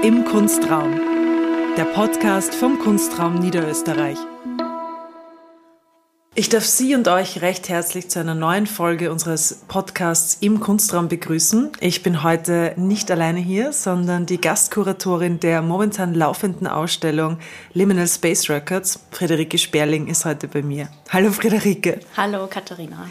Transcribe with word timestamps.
Im 0.00 0.24
Kunstraum, 0.24 1.00
der 1.76 1.84
Podcast 1.84 2.54
vom 2.54 2.78
Kunstraum 2.78 3.34
Niederösterreich. 3.34 4.16
Ich 6.36 6.48
darf 6.48 6.64
Sie 6.64 6.94
und 6.94 7.08
euch 7.08 7.42
recht 7.42 7.68
herzlich 7.68 8.08
zu 8.08 8.20
einer 8.20 8.36
neuen 8.36 8.68
Folge 8.68 9.10
unseres 9.10 9.64
Podcasts 9.66 10.38
im 10.40 10.60
Kunstraum 10.60 11.08
begrüßen. 11.08 11.72
Ich 11.80 12.04
bin 12.04 12.22
heute 12.22 12.74
nicht 12.76 13.10
alleine 13.10 13.40
hier, 13.40 13.72
sondern 13.72 14.24
die 14.24 14.40
Gastkuratorin 14.40 15.40
der 15.40 15.62
momentan 15.62 16.14
laufenden 16.14 16.68
Ausstellung 16.68 17.38
Liminal 17.72 18.06
Space 18.06 18.48
Records, 18.48 19.00
Friederike 19.10 19.58
Sperling, 19.58 20.06
ist 20.06 20.24
heute 20.24 20.46
bei 20.46 20.62
mir. 20.62 20.88
Hallo 21.10 21.32
Friederike. 21.32 21.98
Hallo 22.16 22.46
Katharina. 22.46 23.08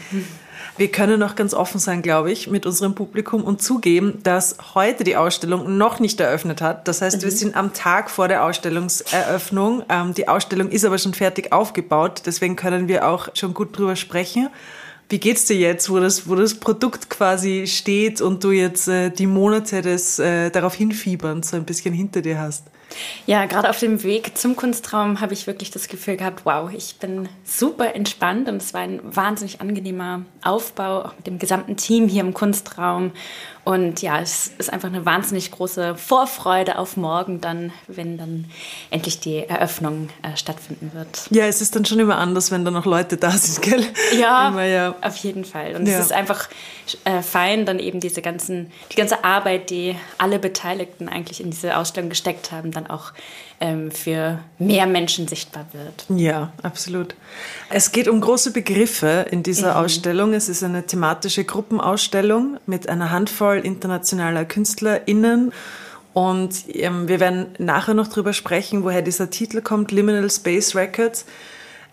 Wir 0.78 0.92
können 0.92 1.20
auch 1.24 1.34
ganz 1.34 1.54
offen 1.54 1.80
sein, 1.80 2.02
glaube 2.02 2.30
ich, 2.30 2.48
mit 2.48 2.64
unserem 2.64 2.94
Publikum 2.94 3.42
und 3.42 3.60
zugeben, 3.60 4.20
dass 4.22 4.56
heute 4.76 5.02
die 5.02 5.16
Ausstellung 5.16 5.76
noch 5.76 5.98
nicht 5.98 6.20
eröffnet 6.20 6.60
hat. 6.60 6.86
Das 6.86 7.02
heißt, 7.02 7.16
mhm. 7.16 7.22
wir 7.22 7.30
sind 7.32 7.56
am 7.56 7.74
Tag 7.74 8.08
vor 8.08 8.28
der 8.28 8.44
Ausstellungseröffnung. 8.44 9.82
Ähm, 9.88 10.14
die 10.14 10.28
Ausstellung 10.28 10.68
ist 10.68 10.84
aber 10.84 10.98
schon 10.98 11.14
fertig 11.14 11.52
aufgebaut, 11.52 12.22
deswegen 12.26 12.54
können 12.54 12.86
wir 12.86 13.08
auch 13.08 13.28
schon 13.34 13.54
gut 13.54 13.76
drüber 13.76 13.96
sprechen. 13.96 14.50
Wie 15.08 15.18
geht's 15.18 15.46
dir 15.46 15.56
jetzt, 15.56 15.90
wo 15.90 15.98
das, 15.98 16.28
wo 16.28 16.36
das 16.36 16.54
Produkt 16.54 17.10
quasi 17.10 17.66
steht 17.66 18.20
und 18.20 18.44
du 18.44 18.52
jetzt 18.52 18.86
äh, 18.86 19.10
die 19.10 19.26
Monate 19.26 19.82
des 19.82 20.20
äh, 20.20 20.50
darauf 20.50 20.74
hinfiebern 20.74 21.42
so 21.42 21.56
ein 21.56 21.64
bisschen 21.64 21.92
hinter 21.92 22.22
dir 22.22 22.38
hast? 22.38 22.64
Ja, 23.26 23.44
gerade 23.46 23.68
auf 23.68 23.78
dem 23.78 24.02
Weg 24.02 24.36
zum 24.38 24.56
Kunstraum 24.56 25.20
habe 25.20 25.34
ich 25.34 25.46
wirklich 25.46 25.70
das 25.70 25.88
Gefühl 25.88 26.16
gehabt, 26.16 26.44
wow, 26.44 26.70
ich 26.72 26.96
bin 26.96 27.28
super 27.44 27.94
entspannt 27.94 28.48
und 28.48 28.56
es 28.56 28.72
war 28.72 28.80
ein 28.80 29.00
wahnsinnig 29.04 29.60
angenehmer 29.60 30.22
Aufbau, 30.42 31.04
auch 31.04 31.16
mit 31.16 31.26
dem 31.26 31.38
gesamten 31.38 31.76
Team 31.76 32.08
hier 32.08 32.22
im 32.22 32.34
Kunstraum. 32.34 33.12
Und 33.68 34.00
ja, 34.00 34.18
es 34.18 34.50
ist 34.56 34.72
einfach 34.72 34.88
eine 34.88 35.04
wahnsinnig 35.04 35.50
große 35.50 35.94
Vorfreude 35.96 36.78
auf 36.78 36.96
morgen 36.96 37.42
dann, 37.42 37.70
wenn 37.86 38.16
dann 38.16 38.46
endlich 38.88 39.20
die 39.20 39.40
Eröffnung 39.46 40.08
äh, 40.22 40.38
stattfinden 40.38 40.92
wird. 40.94 41.26
Ja, 41.28 41.44
es 41.44 41.60
ist 41.60 41.76
dann 41.76 41.84
schon 41.84 41.98
immer 41.98 42.16
anders, 42.16 42.50
wenn 42.50 42.64
da 42.64 42.70
noch 42.70 42.86
Leute 42.86 43.18
da 43.18 43.30
sind, 43.30 43.60
gell? 43.60 43.84
Ja, 44.18 44.48
immer, 44.48 44.64
ja. 44.64 44.94
auf 45.02 45.16
jeden 45.16 45.44
Fall. 45.44 45.76
Und 45.76 45.86
ja. 45.86 45.98
es 45.98 46.06
ist 46.06 46.12
einfach 46.12 46.48
äh, 47.04 47.20
fein, 47.20 47.66
dann 47.66 47.78
eben 47.78 48.00
diese 48.00 48.22
ganzen, 48.22 48.72
die 48.90 48.96
ganze 48.96 49.22
Arbeit, 49.22 49.68
die 49.68 49.96
alle 50.16 50.38
Beteiligten 50.38 51.10
eigentlich 51.10 51.42
in 51.42 51.50
diese 51.50 51.76
Ausstellung 51.76 52.08
gesteckt 52.08 52.52
haben, 52.52 52.70
dann 52.78 52.90
auch 52.90 53.12
ähm, 53.60 53.90
für 53.90 54.38
mehr 54.58 54.86
Menschen 54.86 55.28
sichtbar 55.28 55.66
wird. 55.72 56.06
Ja, 56.08 56.52
absolut. 56.62 57.14
Es 57.70 57.92
geht 57.92 58.08
um 58.08 58.20
große 58.20 58.52
Begriffe 58.52 59.26
in 59.30 59.42
dieser 59.42 59.72
mhm. 59.72 59.84
Ausstellung. 59.84 60.32
Es 60.32 60.48
ist 60.48 60.62
eine 60.62 60.86
thematische 60.86 61.44
Gruppenausstellung 61.44 62.58
mit 62.66 62.88
einer 62.88 63.10
Handvoll 63.10 63.58
internationaler 63.58 64.44
KünstlerInnen. 64.44 65.52
Und 66.14 66.64
ähm, 66.74 67.08
wir 67.08 67.20
werden 67.20 67.46
nachher 67.58 67.94
noch 67.94 68.08
darüber 68.08 68.32
sprechen, 68.32 68.82
woher 68.82 69.02
dieser 69.02 69.30
Titel 69.30 69.60
kommt, 69.60 69.92
Liminal 69.92 70.30
Space 70.30 70.74
Records. 70.74 71.24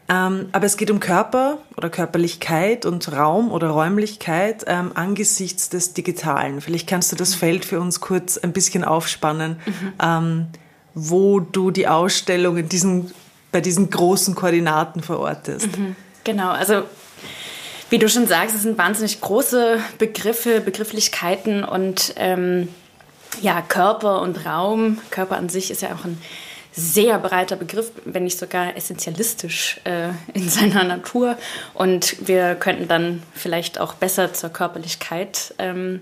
Ähm, 0.07 0.49
aber 0.51 0.65
es 0.65 0.77
geht 0.77 0.91
um 0.91 0.99
Körper 0.99 1.59
oder 1.77 1.89
Körperlichkeit 1.89 2.85
und 2.85 3.11
Raum 3.11 3.51
oder 3.51 3.69
Räumlichkeit 3.69 4.63
ähm, 4.67 4.91
angesichts 4.93 5.69
des 5.69 5.93
Digitalen. 5.93 6.61
Vielleicht 6.61 6.87
kannst 6.87 7.11
du 7.11 7.15
das 7.15 7.33
Feld 7.33 7.65
für 7.65 7.79
uns 7.79 8.01
kurz 8.01 8.37
ein 8.37 8.53
bisschen 8.53 8.83
aufspannen. 8.83 9.57
Mhm. 9.65 9.93
Ähm, 10.01 10.47
wo 10.95 11.41
du 11.41 11.69
die 11.69 11.87
Ausstellung 11.87 12.57
in 12.57 12.69
diesen, 12.69 13.13
bei 13.51 13.61
diesen 13.61 13.89
großen 13.89 14.33
Koordinaten 14.33 15.03
verortest. 15.03 15.77
Mhm, 15.77 15.95
genau, 16.23 16.49
also 16.49 16.83
wie 17.89 17.99
du 17.99 18.09
schon 18.09 18.27
sagst, 18.27 18.55
es 18.55 18.63
sind 18.63 18.77
wahnsinnig 18.77 19.21
große 19.21 19.79
Begriffe, 19.99 20.61
Begrifflichkeiten 20.61 21.63
und 21.63 22.15
ähm, 22.15 22.69
ja, 23.41 23.61
Körper 23.61 24.21
und 24.21 24.45
Raum. 24.45 24.97
Körper 25.11 25.37
an 25.37 25.49
sich 25.49 25.69
ist 25.69 25.81
ja 25.81 25.89
auch 25.89 26.05
ein 26.05 26.19
sehr 26.71 27.19
breiter 27.19 27.55
Begriff, 27.55 27.91
wenn 28.03 28.23
nicht 28.23 28.37
sogar 28.37 28.75
essentialistisch 28.75 29.79
äh, 29.83 30.09
in 30.33 30.49
seiner 30.49 30.83
Natur. 30.83 31.37
Und 31.73 32.27
wir 32.27 32.55
könnten 32.55 32.87
dann 32.87 33.23
vielleicht 33.33 33.79
auch 33.79 33.93
besser 33.93 34.33
zur 34.33 34.49
Körperlichkeit, 34.49 35.53
ähm, 35.57 36.01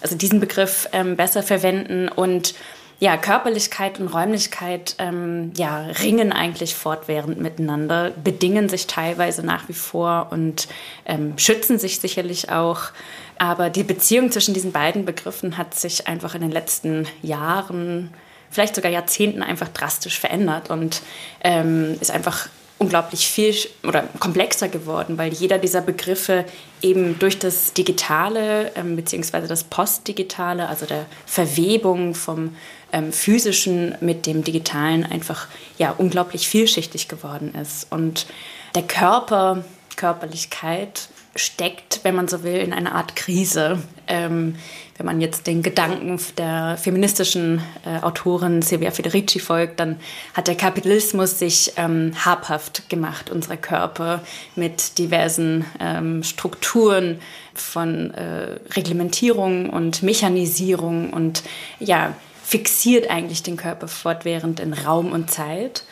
also 0.00 0.16
diesen 0.16 0.40
Begriff 0.40 0.88
ähm, 0.92 1.16
besser 1.16 1.42
verwenden 1.42 2.08
und 2.08 2.54
ja, 3.00 3.16
Körperlichkeit 3.16 4.00
und 4.00 4.08
Räumlichkeit 4.08 4.96
ähm, 4.98 5.52
ja, 5.56 5.82
ringen 6.02 6.32
eigentlich 6.32 6.74
fortwährend 6.74 7.40
miteinander, 7.40 8.10
bedingen 8.10 8.68
sich 8.68 8.88
teilweise 8.88 9.44
nach 9.44 9.68
wie 9.68 9.74
vor 9.74 10.28
und 10.30 10.66
ähm, 11.06 11.38
schützen 11.38 11.78
sich 11.78 12.00
sicherlich 12.00 12.50
auch. 12.50 12.90
Aber 13.38 13.70
die 13.70 13.84
Beziehung 13.84 14.32
zwischen 14.32 14.52
diesen 14.52 14.72
beiden 14.72 15.04
Begriffen 15.04 15.56
hat 15.56 15.74
sich 15.74 16.08
einfach 16.08 16.34
in 16.34 16.40
den 16.40 16.50
letzten 16.50 17.06
Jahren, 17.22 18.12
vielleicht 18.50 18.74
sogar 18.74 18.90
Jahrzehnten 18.90 19.44
einfach 19.44 19.68
drastisch 19.68 20.18
verändert 20.18 20.70
und 20.70 21.02
ähm, 21.44 21.96
ist 22.00 22.10
einfach 22.10 22.48
unglaublich 22.78 23.28
viel 23.28 23.54
oder 23.86 24.04
komplexer 24.20 24.68
geworden, 24.68 25.18
weil 25.18 25.32
jeder 25.32 25.58
dieser 25.58 25.80
Begriffe 25.80 26.44
eben 26.80 27.18
durch 27.18 27.38
das 27.38 27.72
Digitale 27.72 28.72
ähm, 28.76 28.94
beziehungsweise 28.96 29.48
das 29.48 29.64
Postdigitale, 29.64 30.68
also 30.68 30.86
der 30.86 31.06
Verwebung 31.26 32.14
vom 32.14 32.56
ähm, 32.92 33.12
physischen 33.12 33.94
mit 34.00 34.26
dem 34.26 34.44
digitalen 34.44 35.04
einfach 35.04 35.46
ja 35.78 35.94
unglaublich 35.96 36.48
vielschichtig 36.48 37.08
geworden 37.08 37.54
ist 37.60 37.86
und 37.90 38.26
der 38.74 38.82
Körper, 38.82 39.64
Körperlichkeit 39.96 41.08
steckt, 41.38 42.00
wenn 42.02 42.14
man 42.14 42.28
so 42.28 42.42
will, 42.42 42.56
in 42.56 42.72
einer 42.72 42.94
Art 42.94 43.16
Krise. 43.16 43.78
Ähm, 44.06 44.56
wenn 44.96 45.06
man 45.06 45.20
jetzt 45.20 45.46
den 45.46 45.62
Gedanken 45.62 46.20
der 46.36 46.76
feministischen 46.76 47.62
äh, 47.86 48.02
Autorin 48.02 48.62
Silvia 48.62 48.90
Federici 48.90 49.38
folgt, 49.38 49.78
dann 49.78 50.00
hat 50.34 50.48
der 50.48 50.56
Kapitalismus 50.56 51.38
sich 51.38 51.72
ähm, 51.76 52.12
habhaft 52.24 52.88
gemacht, 52.88 53.30
unsere 53.30 53.56
Körper 53.56 54.22
mit 54.56 54.98
diversen 54.98 55.64
ähm, 55.78 56.24
Strukturen 56.24 57.20
von 57.54 58.12
äh, 58.12 58.58
Reglementierung 58.74 59.70
und 59.70 60.02
Mechanisierung 60.02 61.12
und 61.12 61.44
ja, 61.78 62.14
fixiert 62.48 63.10
eigentlich 63.10 63.42
den 63.42 63.58
Körper 63.58 63.88
fortwährend 63.88 64.58
in 64.58 64.72
Raum 64.72 65.12
und 65.12 65.30
Zeit. 65.30 65.84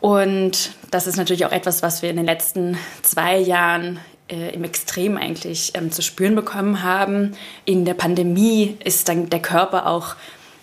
Und 0.00 0.70
das 0.92 1.08
ist 1.08 1.16
natürlich 1.16 1.44
auch 1.44 1.50
etwas, 1.50 1.82
was 1.82 2.02
wir 2.02 2.10
in 2.10 2.16
den 2.16 2.24
letzten 2.24 2.78
zwei 3.02 3.36
Jahren 3.36 3.98
äh, 4.30 4.54
im 4.54 4.62
Extrem 4.62 5.16
eigentlich 5.16 5.72
ähm, 5.74 5.90
zu 5.90 6.00
spüren 6.00 6.36
bekommen 6.36 6.84
haben. 6.84 7.36
In 7.64 7.84
der 7.84 7.94
Pandemie 7.94 8.76
ist 8.84 9.08
dann 9.08 9.28
der 9.28 9.42
Körper 9.42 9.88
auch 9.88 10.14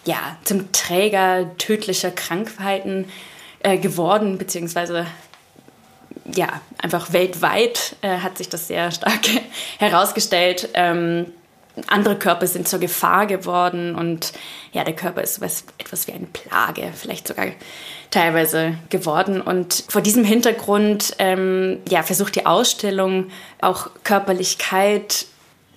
ja, 0.06 0.38
zum 0.46 0.72
Träger 0.72 1.52
tödlicher 1.58 2.12
Krankheiten 2.12 3.06
äh, 3.59 3.78
geworden, 3.78 4.38
beziehungsweise 4.38 5.06
ja, 6.34 6.62
einfach 6.81 7.12
weltweit 7.12 7.97
äh, 8.02 8.19
hat 8.19 8.38
sich 8.38 8.47
das 8.47 8.69
sehr 8.69 8.90
stark 8.91 9.28
herausgestellt. 9.79 10.69
Ähm, 10.75 11.25
andere 11.88 12.17
Körper 12.17 12.47
sind 12.47 12.67
zur 12.67 12.79
Gefahr 12.79 13.25
geworden 13.25 13.95
und 13.95 14.34
ja, 14.72 14.84
der 14.84 14.95
Körper 14.95 15.22
ist 15.22 15.41
was, 15.41 15.63
etwas 15.78 16.07
wie 16.07 16.13
eine 16.13 16.28
Plage, 16.28 16.91
vielleicht 16.95 17.28
sogar 17.28 17.47
teilweise 18.12 18.78
geworden. 18.90 19.41
Und 19.41 19.85
vor 19.88 20.01
diesem 20.01 20.23
Hintergrund 20.23 21.16
ähm, 21.19 21.79
ja, 21.90 22.03
versucht 22.03 22.35
die 22.35 22.45
Ausstellung 22.45 23.28
auch 23.62 23.90
Körperlichkeit 24.03 25.25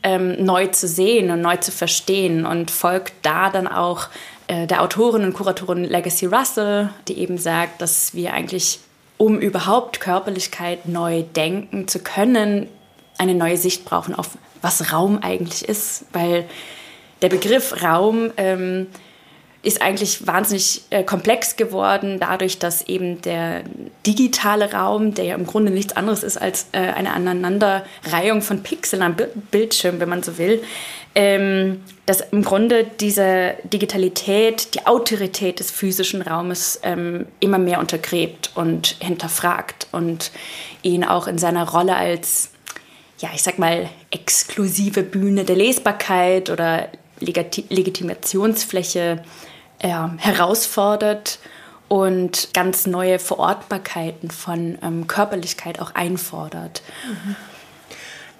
ähm, 0.02 0.44
neu 0.44 0.66
zu 0.68 0.88
sehen 0.88 1.30
und 1.30 1.40
neu 1.40 1.56
zu 1.56 1.70
verstehen 1.70 2.44
und 2.46 2.70
folgt 2.70 3.14
da 3.22 3.50
dann 3.50 3.68
auch 3.68 4.08
äh, 4.48 4.66
der 4.66 4.82
Autorin 4.82 5.24
und 5.24 5.34
Kuratorin 5.34 5.84
Legacy 5.84 6.26
Russell, 6.26 6.90
die 7.08 7.18
eben 7.18 7.38
sagt, 7.38 7.80
dass 7.80 8.14
wir 8.14 8.32
eigentlich, 8.32 8.80
um 9.18 9.38
überhaupt 9.38 10.00
Körperlichkeit 10.00 10.86
neu 10.86 11.22
denken 11.22 11.86
zu 11.86 12.00
können, 12.00 12.68
eine 13.18 13.34
neue 13.34 13.56
Sicht 13.56 13.84
brauchen 13.84 14.14
auf 14.14 14.30
was 14.62 14.92
Raum 14.92 15.18
eigentlich 15.18 15.68
ist, 15.68 16.06
weil 16.12 16.46
der 17.20 17.28
Begriff 17.28 17.82
Raum 17.82 18.32
ähm, 18.36 18.86
ist 19.62 19.80
eigentlich 19.80 20.26
wahnsinnig 20.26 20.82
äh, 20.90 21.04
komplex 21.04 21.56
geworden, 21.56 22.18
dadurch, 22.18 22.58
dass 22.58 22.82
eben 22.88 23.22
der 23.22 23.62
digitale 24.04 24.72
Raum, 24.72 25.14
der 25.14 25.24
ja 25.24 25.34
im 25.36 25.46
Grunde 25.46 25.70
nichts 25.70 25.96
anderes 25.96 26.24
ist 26.24 26.36
als 26.36 26.66
äh, 26.72 26.78
eine 26.78 27.12
Aneinanderreihung 27.12 28.42
von 28.42 28.64
Pixeln 28.64 29.02
am 29.02 29.14
Bildschirm, 29.52 30.00
wenn 30.00 30.08
man 30.08 30.24
so 30.24 30.36
will, 30.36 30.62
ähm, 31.14 31.82
dass 32.06 32.22
im 32.32 32.42
Grunde 32.42 32.86
diese 32.98 33.54
Digitalität, 33.64 34.74
die 34.74 34.86
Autorität 34.86 35.60
des 35.60 35.70
physischen 35.70 36.22
Raumes 36.22 36.80
ähm, 36.82 37.26
immer 37.38 37.58
mehr 37.58 37.78
untergräbt 37.78 38.50
und 38.56 38.96
hinterfragt 38.98 39.86
und 39.92 40.32
ihn 40.82 41.04
auch 41.04 41.28
in 41.28 41.38
seiner 41.38 41.68
Rolle 41.68 41.94
als 41.94 42.51
ja, 43.22 43.30
ich 43.34 43.42
sag 43.42 43.58
mal, 43.58 43.88
exklusive 44.10 45.02
Bühne 45.02 45.44
der 45.44 45.56
Lesbarkeit 45.56 46.50
oder 46.50 46.88
Legitimationsfläche 47.20 49.22
äh, 49.78 49.94
herausfordert 50.18 51.38
und 51.86 52.48
ganz 52.52 52.86
neue 52.86 53.20
Verortbarkeiten 53.20 54.30
von 54.30 54.76
ähm, 54.82 55.06
Körperlichkeit 55.06 55.80
auch 55.80 55.94
einfordert. 55.94 56.82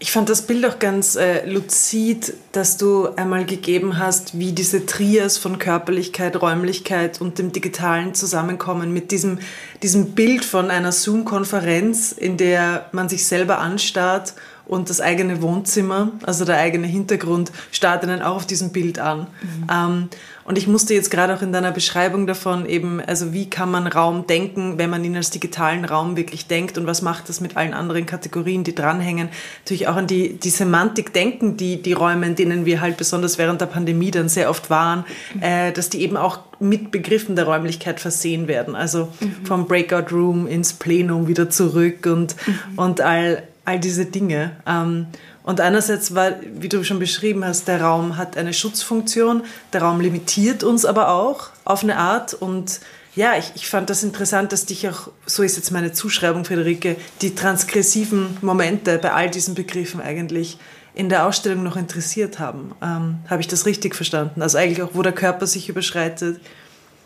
Ich 0.00 0.10
fand 0.10 0.28
das 0.28 0.48
Bild 0.48 0.66
auch 0.66 0.80
ganz 0.80 1.14
äh, 1.14 1.46
luzid, 1.46 2.34
dass 2.50 2.76
du 2.76 3.06
einmal 3.14 3.44
gegeben 3.44 4.00
hast, 4.00 4.36
wie 4.36 4.50
diese 4.50 4.84
Trias 4.84 5.38
von 5.38 5.60
Körperlichkeit, 5.60 6.42
Räumlichkeit 6.42 7.20
und 7.20 7.38
dem 7.38 7.52
Digitalen 7.52 8.14
zusammenkommen 8.14 8.92
mit 8.92 9.12
diesem, 9.12 9.38
diesem 9.80 10.16
Bild 10.16 10.44
von 10.44 10.72
einer 10.72 10.90
Zoom-Konferenz, 10.90 12.10
in 12.10 12.36
der 12.36 12.86
man 12.90 13.08
sich 13.08 13.26
selber 13.26 13.60
anstarrt 13.60 14.34
und 14.66 14.90
das 14.90 15.00
eigene 15.00 15.42
Wohnzimmer, 15.42 16.12
also 16.22 16.44
der 16.44 16.58
eigene 16.58 16.86
Hintergrund, 16.86 17.52
starrt 17.70 18.04
einen 18.04 18.22
auch 18.22 18.36
auf 18.36 18.46
diesem 18.46 18.70
Bild 18.70 18.98
an. 18.98 19.26
Mhm. 19.42 19.66
Ähm, 19.70 20.08
und 20.44 20.58
ich 20.58 20.66
musste 20.66 20.94
jetzt 20.94 21.10
gerade 21.10 21.34
auch 21.34 21.42
in 21.42 21.52
deiner 21.52 21.70
Beschreibung 21.70 22.26
davon 22.26 22.66
eben, 22.66 23.00
also 23.00 23.32
wie 23.32 23.48
kann 23.48 23.70
man 23.70 23.86
Raum 23.86 24.26
denken, 24.26 24.76
wenn 24.76 24.90
man 24.90 25.04
ihn 25.04 25.16
als 25.16 25.30
digitalen 25.30 25.84
Raum 25.84 26.16
wirklich 26.16 26.48
denkt 26.48 26.78
und 26.78 26.86
was 26.86 27.00
macht 27.00 27.28
das 27.28 27.40
mit 27.40 27.56
allen 27.56 27.74
anderen 27.74 28.06
Kategorien, 28.06 28.64
die 28.64 28.74
dranhängen, 28.74 29.28
natürlich 29.60 29.86
auch 29.86 29.96
an 29.96 30.08
die, 30.08 30.34
die 30.34 30.50
Semantik 30.50 31.12
denken, 31.12 31.56
die, 31.56 31.80
die 31.80 31.92
Räume, 31.92 32.26
in 32.26 32.34
denen 32.34 32.66
wir 32.66 32.80
halt 32.80 32.96
besonders 32.96 33.38
während 33.38 33.60
der 33.60 33.66
Pandemie 33.66 34.10
dann 34.10 34.28
sehr 34.28 34.50
oft 34.50 34.68
waren, 34.68 35.04
äh, 35.40 35.70
dass 35.72 35.90
die 35.90 36.02
eben 36.02 36.16
auch 36.16 36.40
mit 36.58 36.90
Begriffen 36.90 37.36
der 37.36 37.44
Räumlichkeit 37.44 38.00
versehen 38.00 38.48
werden. 38.48 38.74
Also 38.74 39.08
mhm. 39.20 39.46
vom 39.46 39.66
Breakout 39.66 40.14
Room 40.14 40.46
ins 40.46 40.72
Plenum 40.72 41.28
wieder 41.28 41.50
zurück 41.50 42.06
und, 42.06 42.34
mhm. 42.46 42.78
und 42.78 43.00
all, 43.00 43.42
all 43.64 43.78
diese 43.78 44.06
Dinge. 44.06 44.56
Ähm, 44.66 45.06
und 45.44 45.60
einerseits 45.60 46.14
war, 46.14 46.32
wie 46.54 46.68
du 46.68 46.84
schon 46.84 46.98
beschrieben 46.98 47.44
hast, 47.44 47.66
der 47.66 47.80
Raum 47.80 48.16
hat 48.16 48.36
eine 48.36 48.52
Schutzfunktion, 48.52 49.42
der 49.72 49.82
Raum 49.82 50.00
limitiert 50.00 50.62
uns 50.62 50.84
aber 50.84 51.10
auch 51.10 51.50
auf 51.64 51.82
eine 51.82 51.96
Art. 51.96 52.34
Und 52.34 52.80
ja, 53.14 53.36
ich, 53.36 53.52
ich 53.54 53.68
fand 53.68 53.90
das 53.90 54.04
interessant, 54.04 54.52
dass 54.52 54.66
dich 54.66 54.88
auch, 54.88 55.10
so 55.26 55.42
ist 55.42 55.56
jetzt 55.56 55.72
meine 55.72 55.92
Zuschreibung, 55.92 56.44
Friederike, 56.44 56.96
die 57.20 57.34
transgressiven 57.34 58.36
Momente 58.40 58.98
bei 58.98 59.12
all 59.12 59.30
diesen 59.30 59.54
Begriffen 59.54 60.00
eigentlich 60.00 60.58
in 60.94 61.08
der 61.08 61.26
Ausstellung 61.26 61.62
noch 61.62 61.76
interessiert 61.76 62.38
haben. 62.38 62.72
Ähm, 62.82 63.18
Habe 63.28 63.40
ich 63.40 63.48
das 63.48 63.66
richtig 63.66 63.96
verstanden? 63.96 64.42
Also 64.42 64.58
eigentlich 64.58 64.82
auch, 64.82 64.90
wo 64.92 65.02
der 65.02 65.12
Körper 65.12 65.46
sich 65.46 65.68
überschreitet, 65.68 66.40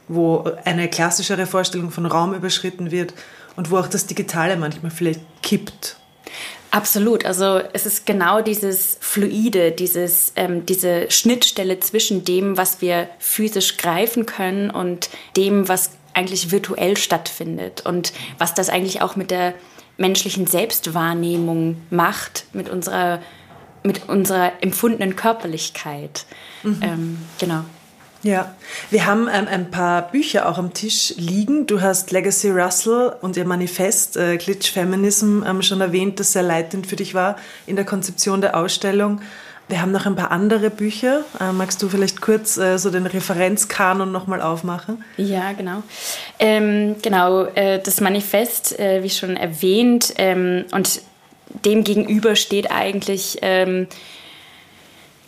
wo 0.08 0.50
eine 0.64 0.88
klassischere 0.88 1.46
Vorstellung 1.46 1.90
von 1.90 2.04
Raum 2.04 2.34
überschritten 2.34 2.90
wird 2.90 3.14
und 3.56 3.70
wo 3.70 3.78
auch 3.78 3.88
das 3.88 4.06
Digitale 4.06 4.56
manchmal 4.56 4.90
vielleicht 4.90 5.20
kippt 5.42 5.96
Absolut. 6.70 7.24
Also 7.24 7.60
es 7.72 7.86
ist 7.86 8.06
genau 8.06 8.42
dieses 8.42 8.98
Fluide, 9.00 9.72
dieses, 9.72 10.32
ähm, 10.36 10.66
diese 10.66 11.10
Schnittstelle 11.10 11.80
zwischen 11.80 12.24
dem, 12.24 12.56
was 12.56 12.80
wir 12.80 13.08
physisch 13.18 13.76
greifen 13.76 14.26
können 14.26 14.70
und 14.70 15.08
dem, 15.36 15.68
was 15.68 15.90
eigentlich 16.14 16.50
virtuell 16.50 16.96
stattfindet 16.96 17.84
und 17.84 18.12
was 18.38 18.54
das 18.54 18.68
eigentlich 18.68 19.02
auch 19.02 19.16
mit 19.16 19.30
der 19.30 19.54
menschlichen 19.98 20.46
Selbstwahrnehmung 20.46 21.80
macht, 21.90 22.46
mit 22.52 22.68
unserer, 22.68 23.20
mit 23.82 24.08
unserer 24.08 24.52
empfundenen 24.60 25.16
Körperlichkeit. 25.16 26.26
Mhm. 26.62 26.80
Ähm, 26.82 27.18
genau. 27.38 27.64
Ja, 28.22 28.54
wir 28.90 29.06
haben 29.06 29.28
ähm, 29.32 29.46
ein 29.48 29.70
paar 29.70 30.10
Bücher 30.10 30.48
auch 30.48 30.58
am 30.58 30.72
Tisch 30.72 31.14
liegen. 31.16 31.66
Du 31.66 31.80
hast 31.80 32.10
Legacy 32.10 32.50
Russell 32.50 33.14
und 33.20 33.36
ihr 33.36 33.44
Manifest 33.44 34.16
äh, 34.16 34.36
Glitch 34.36 34.72
Feminism 34.72 35.42
ähm, 35.44 35.62
schon 35.62 35.80
erwähnt, 35.80 36.18
das 36.18 36.32
sehr 36.32 36.42
leitend 36.42 36.86
für 36.86 36.96
dich 36.96 37.14
war 37.14 37.36
in 37.66 37.76
der 37.76 37.84
Konzeption 37.84 38.40
der 38.40 38.56
Ausstellung. 38.56 39.20
Wir 39.68 39.82
haben 39.82 39.90
noch 39.90 40.06
ein 40.06 40.14
paar 40.14 40.30
andere 40.30 40.70
Bücher. 40.70 41.24
Äh, 41.40 41.52
magst 41.52 41.82
du 41.82 41.88
vielleicht 41.88 42.20
kurz 42.20 42.56
äh, 42.56 42.78
so 42.78 42.90
den 42.90 43.06
Referenzkanon 43.06 44.10
nochmal 44.12 44.40
aufmachen? 44.40 45.04
Ja, 45.16 45.52
genau. 45.52 45.82
Ähm, 46.38 46.96
genau, 47.02 47.46
äh, 47.46 47.80
das 47.80 48.00
Manifest, 48.00 48.78
äh, 48.78 49.02
wie 49.02 49.10
schon 49.10 49.36
erwähnt, 49.36 50.14
ähm, 50.18 50.64
und 50.72 51.00
dem 51.64 51.84
gegenüber 51.84 52.36
steht 52.36 52.70
eigentlich 52.70 53.38
ähm, 53.42 53.88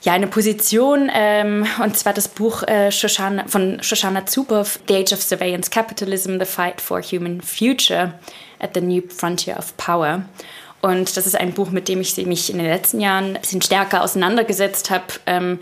ja, 0.02 0.12
eine 0.12 0.28
Position, 0.28 1.10
ähm, 1.12 1.66
und 1.82 1.96
zwar 1.96 2.12
das 2.12 2.28
Buch 2.28 2.62
äh, 2.62 2.92
Shoshana, 2.92 3.46
von 3.48 3.82
Shoshana 3.82 4.26
Zuboff, 4.26 4.78
The 4.86 4.96
Age 4.96 5.12
of 5.12 5.22
Surveillance 5.22 5.70
Capitalism, 5.70 6.38
The 6.38 6.44
Fight 6.44 6.80
for 6.80 7.02
Human 7.02 7.40
Future 7.40 8.14
at 8.60 8.70
the 8.74 8.80
New 8.80 9.02
Frontier 9.08 9.58
of 9.58 9.76
Power. 9.76 10.22
Und 10.80 11.16
das 11.16 11.26
ist 11.26 11.34
ein 11.34 11.52
Buch, 11.52 11.70
mit 11.70 11.88
dem 11.88 12.00
ich 12.00 12.16
mich 12.16 12.50
in 12.50 12.58
den 12.58 12.68
letzten 12.68 13.00
Jahren 13.00 13.34
ein 13.34 13.40
bisschen 13.40 13.62
stärker 13.62 14.02
auseinandergesetzt 14.02 14.90
habe. 14.90 15.04
Ähm, 15.26 15.58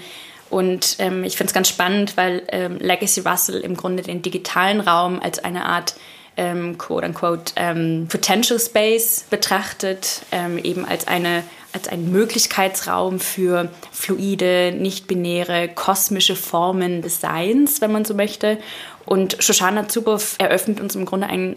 und 0.50 0.96
ähm, 0.98 1.24
ich 1.24 1.36
finde 1.36 1.48
es 1.48 1.54
ganz 1.54 1.68
spannend, 1.68 2.16
weil 2.16 2.42
ähm, 2.48 2.76
Legacy 2.78 3.20
Russell 3.20 3.60
im 3.60 3.76
Grunde 3.76 4.02
den 4.02 4.22
digitalen 4.22 4.80
Raum 4.80 5.20
als 5.20 5.38
eine 5.38 5.64
Art 5.64 5.96
ähm, 6.36 6.76
quote-unquote 6.76 7.54
ähm, 7.56 8.06
Potential 8.10 8.60
Space 8.60 9.24
betrachtet, 9.30 10.20
ähm, 10.30 10.58
eben 10.58 10.84
als 10.84 11.08
eine 11.08 11.42
als 11.76 11.88
ein 11.88 12.10
Möglichkeitsraum 12.10 13.20
für 13.20 13.68
fluide, 13.92 14.72
nicht-binäre, 14.72 15.68
kosmische 15.68 16.34
Formen 16.34 17.02
des 17.02 17.20
Seins, 17.20 17.82
wenn 17.82 17.92
man 17.92 18.06
so 18.06 18.14
möchte. 18.14 18.58
Und 19.04 19.36
Shoshana 19.40 19.86
Zuboff 19.86 20.36
eröffnet 20.38 20.80
uns 20.80 20.94
im 20.94 21.04
Grunde 21.04 21.26
ein 21.26 21.56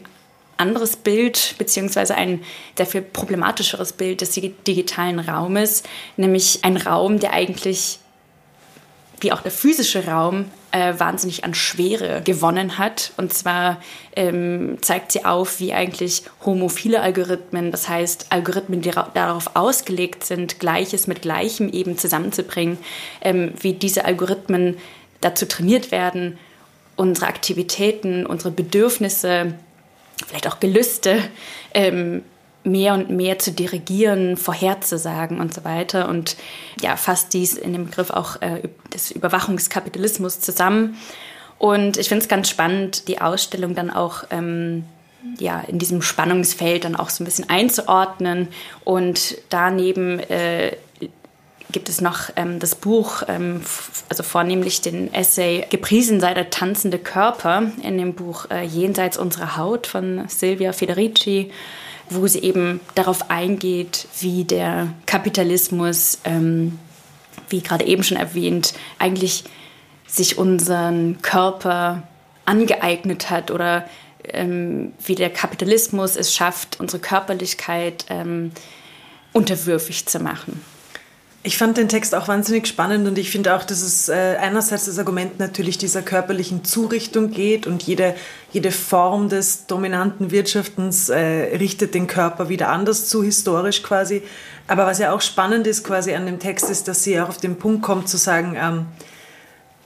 anderes 0.57 0.97
Bild, 0.97 1.55
beziehungsweise 1.57 2.15
ein 2.15 2.43
sehr 2.75 2.85
viel 2.85 3.01
problematischeres 3.01 3.93
Bild 3.93 4.19
des 4.19 4.31
digitalen 4.31 5.19
Raumes, 5.19 5.83
nämlich 6.17 6.59
ein 6.63 6.75
Raum, 6.75 7.19
der 7.19 7.31
eigentlich 7.31 7.99
wie 9.21 9.31
auch 9.31 9.41
der 9.41 9.51
physische 9.51 10.05
Raum 10.05 10.51
äh, 10.71 10.93
wahnsinnig 10.97 11.43
an 11.43 11.53
Schwere 11.53 12.21
gewonnen 12.23 12.77
hat. 12.77 13.11
Und 13.17 13.33
zwar 13.33 13.81
ähm, 14.15 14.77
zeigt 14.81 15.11
sie 15.11 15.25
auf, 15.25 15.59
wie 15.59 15.73
eigentlich 15.73 16.23
homophile 16.45 17.01
Algorithmen, 17.01 17.71
das 17.71 17.89
heißt 17.89 18.27
Algorithmen, 18.29 18.81
die 18.81 18.91
darauf 19.13 19.55
ausgelegt 19.55 20.23
sind, 20.23 20.59
Gleiches 20.59 21.07
mit 21.07 21.21
Gleichem 21.21 21.69
eben 21.69 21.97
zusammenzubringen, 21.97 22.77
ähm, 23.21 23.53
wie 23.59 23.73
diese 23.73 24.05
Algorithmen 24.05 24.77
dazu 25.21 25.45
trainiert 25.45 25.91
werden, 25.91 26.37
unsere 26.95 27.27
Aktivitäten, 27.27 28.25
unsere 28.25 28.51
Bedürfnisse, 28.51 29.55
vielleicht 30.27 30.47
auch 30.47 30.59
Gelüste 30.59 31.19
ähm, 31.73 32.23
mehr 32.63 32.93
und 32.93 33.09
mehr 33.09 33.39
zu 33.39 33.51
dirigieren, 33.51 34.37
vorherzusagen 34.37 35.39
und 35.39 35.53
so 35.53 35.63
weiter. 35.63 36.09
Und 36.09 36.35
ja, 36.81 36.95
fasst 36.95 37.33
dies 37.33 37.53
in 37.53 37.73
dem 37.73 37.85
Begriff 37.85 38.09
auch 38.09 38.41
äh, 38.41 38.63
des 38.93 39.11
Überwachungskapitalismus 39.11 40.39
zusammen. 40.39 40.97
Und 41.57 41.97
ich 41.97 42.07
finde 42.07 42.23
es 42.23 42.29
ganz 42.29 42.49
spannend, 42.49 43.07
die 43.07 43.21
Ausstellung 43.21 43.75
dann 43.75 43.89
auch 43.89 44.23
ähm, 44.29 44.85
ja, 45.37 45.61
in 45.61 45.79
diesem 45.79 46.01
Spannungsfeld 46.01 46.85
dann 46.85 46.95
auch 46.95 47.09
so 47.09 47.23
ein 47.23 47.25
bisschen 47.25 47.49
einzuordnen. 47.49 48.47
Und 48.83 49.37
daneben 49.49 50.19
äh, 50.19 50.75
gibt 51.71 51.89
es 51.89 52.01
noch 52.01 52.29
ähm, 52.35 52.59
das 52.59 52.75
Buch, 52.75 53.23
ähm, 53.27 53.61
also 54.09 54.23
vornehmlich 54.23 54.81
den 54.81 55.13
Essay 55.13 55.65
Gepriesen 55.69 56.19
sei 56.19 56.33
der 56.33 56.49
tanzende 56.49 56.97
Körper 56.97 57.71
in 57.83 57.97
dem 57.97 58.13
Buch 58.13 58.45
äh, 58.49 58.63
Jenseits 58.63 59.17
unserer 59.17 59.57
Haut 59.57 59.87
von 59.87 60.27
Silvia 60.27 60.73
Federici 60.73 61.51
wo 62.09 62.27
sie 62.27 62.39
eben 62.39 62.79
darauf 62.95 63.29
eingeht, 63.29 64.07
wie 64.19 64.43
der 64.43 64.89
Kapitalismus, 65.05 66.19
ähm, 66.23 66.79
wie 67.49 67.61
gerade 67.61 67.85
eben 67.85 68.03
schon 68.03 68.17
erwähnt, 68.17 68.73
eigentlich 68.97 69.43
sich 70.07 70.37
unseren 70.37 71.21
Körper 71.21 72.03
angeeignet 72.45 73.29
hat 73.29 73.51
oder 73.51 73.87
ähm, 74.23 74.93
wie 75.05 75.15
der 75.15 75.29
Kapitalismus 75.29 76.15
es 76.15 76.33
schafft, 76.33 76.79
unsere 76.79 77.01
Körperlichkeit 77.01 78.05
ähm, 78.09 78.51
unterwürfig 79.33 80.07
zu 80.07 80.19
machen. 80.19 80.61
Ich 81.41 81.57
fand 81.57 81.77
den 81.77 81.87
Text 81.87 82.13
auch 82.15 82.27
wahnsinnig 82.27 82.67
spannend 82.67 83.07
und 83.07 83.17
ich 83.17 83.31
finde 83.31 83.55
auch, 83.55 83.63
dass 83.63 83.81
es 83.81 84.09
äh, 84.09 84.35
einerseits 84.41 84.85
das 84.85 84.99
Argument 84.99 85.39
natürlich 85.39 85.77
dieser 85.77 86.01
körperlichen 86.01 86.65
Zurichtung 86.65 87.31
geht 87.31 87.65
und 87.65 87.81
jede, 87.83 88.13
jede 88.51 88.71
Form 88.71 89.29
des 89.29 89.65
dominanten 89.65 90.31
Wirtschaftens 90.31 91.07
äh, 91.07 91.55
richtet 91.57 91.93
den 91.93 92.07
Körper 92.07 92.49
wieder 92.49 92.67
anders 92.67 93.07
zu, 93.07 93.23
historisch 93.23 93.83
quasi. 93.83 94.21
Aber 94.67 94.85
was 94.85 94.99
ja 94.99 95.13
auch 95.13 95.21
spannend 95.21 95.65
ist 95.65 95.85
quasi 95.85 96.13
an 96.13 96.25
dem 96.25 96.39
Text 96.39 96.69
ist, 96.69 96.89
dass 96.89 97.03
sie 97.03 97.19
auch 97.21 97.29
auf 97.29 97.37
den 97.37 97.55
Punkt 97.55 97.83
kommt 97.83 98.09
zu 98.09 98.17
sagen, 98.17 98.57
ähm, 98.59 98.87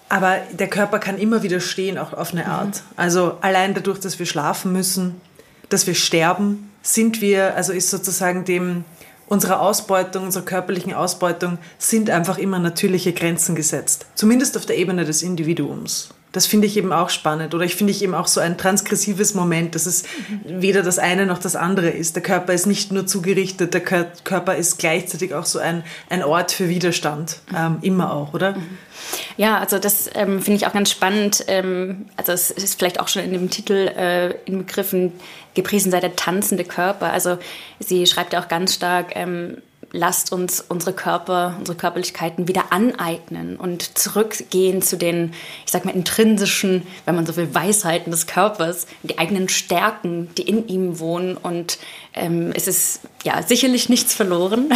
aber 0.10 0.38
der 0.52 0.68
Körper 0.68 0.98
kann 0.98 1.18
immer 1.18 1.44
wieder 1.44 1.60
stehen, 1.60 1.98
auch 2.00 2.14
auf 2.14 2.34
eine 2.34 2.48
Art. 2.48 2.78
Mhm. 2.78 2.94
Also 2.96 3.38
allein 3.42 3.76
dadurch, 3.76 4.00
dass 4.00 4.18
wir 4.18 4.26
schlafen 4.26 4.72
müssen, 4.72 5.22
dass 5.70 5.86
wir 5.86 5.96
sterben, 5.96 6.72
sind 6.82 7.22
wir, 7.22 7.56
also 7.56 7.74
ist 7.74 7.92
sozusagen 7.92 8.44
dem 8.44 8.86
unserer 9.34 9.62
Ausbeutung, 9.62 10.24
unserer 10.24 10.46
körperlichen 10.46 10.94
Ausbeutung 10.94 11.58
sind 11.78 12.10
einfach 12.10 12.38
immer 12.38 12.60
natürliche 12.60 13.14
Grenzen 13.14 13.56
gesetzt. 13.56 14.06
Zumindest 14.16 14.56
auf 14.56 14.66
der 14.66 14.78
Ebene 14.78 15.04
des 15.04 15.24
Individuums. 15.24 16.10
Das 16.32 16.48
finde 16.48 16.66
ich 16.66 16.78
eben 16.78 16.92
auch 16.92 17.10
spannend. 17.10 17.54
Oder 17.54 17.64
ich 17.64 17.76
finde 17.76 17.92
ich 17.92 18.04
eben 18.04 18.16
auch 18.16 18.28
so 18.28 18.42
ein 18.42 18.58
transgressives 18.58 19.36
Moment, 19.36 19.76
dass 19.76 19.86
es 19.86 20.04
weder 20.46 20.82
das 20.82 20.98
eine 20.98 21.28
noch 21.28 21.38
das 21.38 21.56
andere 21.56 21.90
ist. 21.90 22.16
Der 22.16 22.24
Körper 22.24 22.54
ist 22.54 22.66
nicht 22.66 22.92
nur 22.92 23.06
zugerichtet, 23.06 23.74
der 23.74 23.82
Körper 23.82 24.56
ist 24.56 24.80
gleichzeitig 24.80 25.36
auch 25.36 25.46
so 25.46 25.60
ein, 25.60 25.84
ein 26.10 26.24
Ort 26.24 26.52
für 26.52 26.70
Widerstand. 26.70 27.40
Ähm, 27.56 27.78
immer 27.82 28.14
auch, 28.14 28.34
oder? 28.34 28.56
Ja, 29.38 29.58
also 29.60 29.80
das 29.80 30.10
ähm, 30.14 30.42
finde 30.42 30.58
ich 30.58 30.68
auch 30.68 30.74
ganz 30.74 30.92
spannend. 30.92 31.46
Ähm, 31.48 32.06
also 32.18 32.32
es 32.32 32.52
ist 32.52 32.78
vielleicht 32.78 33.00
auch 33.00 33.08
schon 33.08 33.24
in 33.24 33.34
dem 33.34 33.50
Titel 33.50 33.74
äh, 33.74 34.32
inbegriffen, 34.46 35.12
gepriesen 35.54 35.92
sei 35.92 36.00
der 36.00 36.16
tanzende 36.16 36.64
Körper. 36.64 37.12
Also 37.12 37.38
sie 37.80 38.06
schreibt 38.06 38.34
ja 38.34 38.42
auch 38.42 38.48
ganz 38.48 38.76
stark, 38.76 39.16
ähm, 39.16 39.58
lasst 39.92 40.32
uns 40.32 40.60
unsere 40.60 40.92
Körper, 40.94 41.56
unsere 41.60 41.78
Körperlichkeiten 41.78 42.48
wieder 42.48 42.72
aneignen 42.72 43.58
und 43.58 43.98
zurückgehen 43.98 44.82
zu 44.82 44.98
den, 44.98 45.34
ich 45.66 45.72
sag 45.72 45.86
mal, 45.86 45.96
intrinsischen, 45.96 46.82
wenn 47.06 47.16
man 47.16 47.28
so 47.28 47.36
will, 47.36 47.54
Weisheiten 47.54 48.12
des 48.12 48.26
Körpers, 48.26 48.88
die 49.04 49.20
eigenen 49.20 49.50
Stärken, 49.50 50.30
die 50.36 50.44
in 50.44 50.68
ihm 50.68 51.00
wohnen. 51.00 51.38
Und 51.38 51.78
ähm, 52.16 52.52
es 52.56 52.68
ist 52.68 53.02
ja 53.24 53.44
sicherlich 53.44 53.88
nichts 53.88 54.16
verloren. 54.16 54.74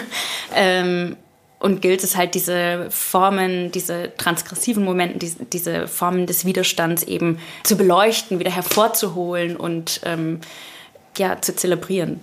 ähm, 0.54 1.16
und 1.60 1.82
gilt 1.82 2.02
es 2.02 2.16
halt, 2.16 2.34
diese 2.34 2.90
Formen, 2.90 3.70
diese 3.70 4.12
transgressiven 4.16 4.82
Momente, 4.82 5.18
diese, 5.18 5.44
diese 5.44 5.86
Formen 5.86 6.26
des 6.26 6.44
Widerstands 6.44 7.02
eben 7.04 7.38
zu 7.62 7.76
beleuchten, 7.76 8.38
wieder 8.40 8.50
hervorzuholen 8.50 9.56
und 9.56 10.00
ähm, 10.04 10.40
ja, 11.18 11.40
zu 11.40 11.54
zelebrieren. 11.54 12.20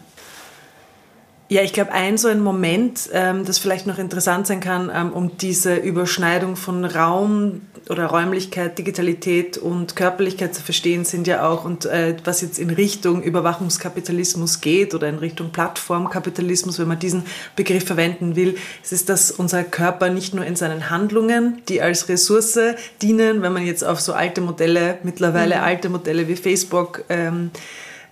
Ja, 1.50 1.62
ich 1.62 1.72
glaube, 1.72 1.94
ein 1.94 2.18
so 2.18 2.28
ein 2.28 2.42
Moment, 2.42 3.10
ähm, 3.14 3.46
das 3.46 3.58
vielleicht 3.58 3.88
noch 3.88 4.00
interessant 4.00 4.48
sein 4.48 4.60
kann, 4.60 4.92
ähm, 4.94 5.14
um 5.14 5.38
diese 5.38 5.76
Überschneidung 5.76 6.58
von 6.58 6.84
Raum 6.84 7.62
oder 7.90 8.08
Räumlichkeit, 8.08 8.78
Digitalität 8.78 9.58
und 9.58 9.96
Körperlichkeit 9.96 10.54
zu 10.54 10.62
verstehen, 10.62 11.06
sind 11.06 11.26
ja 11.26 11.48
auch, 11.48 11.64
und 11.64 11.86
äh, 11.86 12.18
was 12.26 12.42
jetzt 12.42 12.60
in 12.60 12.70
Richtung 12.70 13.24
Überwachungskapitalismus 13.24 14.60
geht 14.60 14.94
oder 14.94 15.08
in 15.08 15.20
Richtung 15.20 15.52
Plattformkapitalismus, 15.54 16.80
wenn 16.80 16.90
man 16.90 17.00
diesen 17.00 17.24
Begriff 17.56 17.86
verwenden 17.86 18.36
will, 18.36 18.58
es 18.84 18.92
ist, 18.92 19.08
dass 19.08 19.32
unser 19.32 19.64
Körper 19.64 20.10
nicht 20.10 20.34
nur 20.34 20.46
in 20.46 20.58
seinen 20.58 20.90
Handlungen, 20.90 21.62
die 21.70 21.82
als 21.82 22.10
Ressource 22.10 22.60
dienen, 23.02 23.42
wenn 23.42 23.54
man 23.54 23.66
jetzt 23.66 23.86
auf 23.86 24.02
so 24.02 24.12
alte 24.12 24.42
Modelle, 24.42 24.98
mittlerweile 25.04 25.56
mhm. 25.56 25.64
alte 25.64 25.88
Modelle 25.88 26.28
wie 26.28 26.36
Facebook, 26.36 27.06
ähm, 27.08 27.52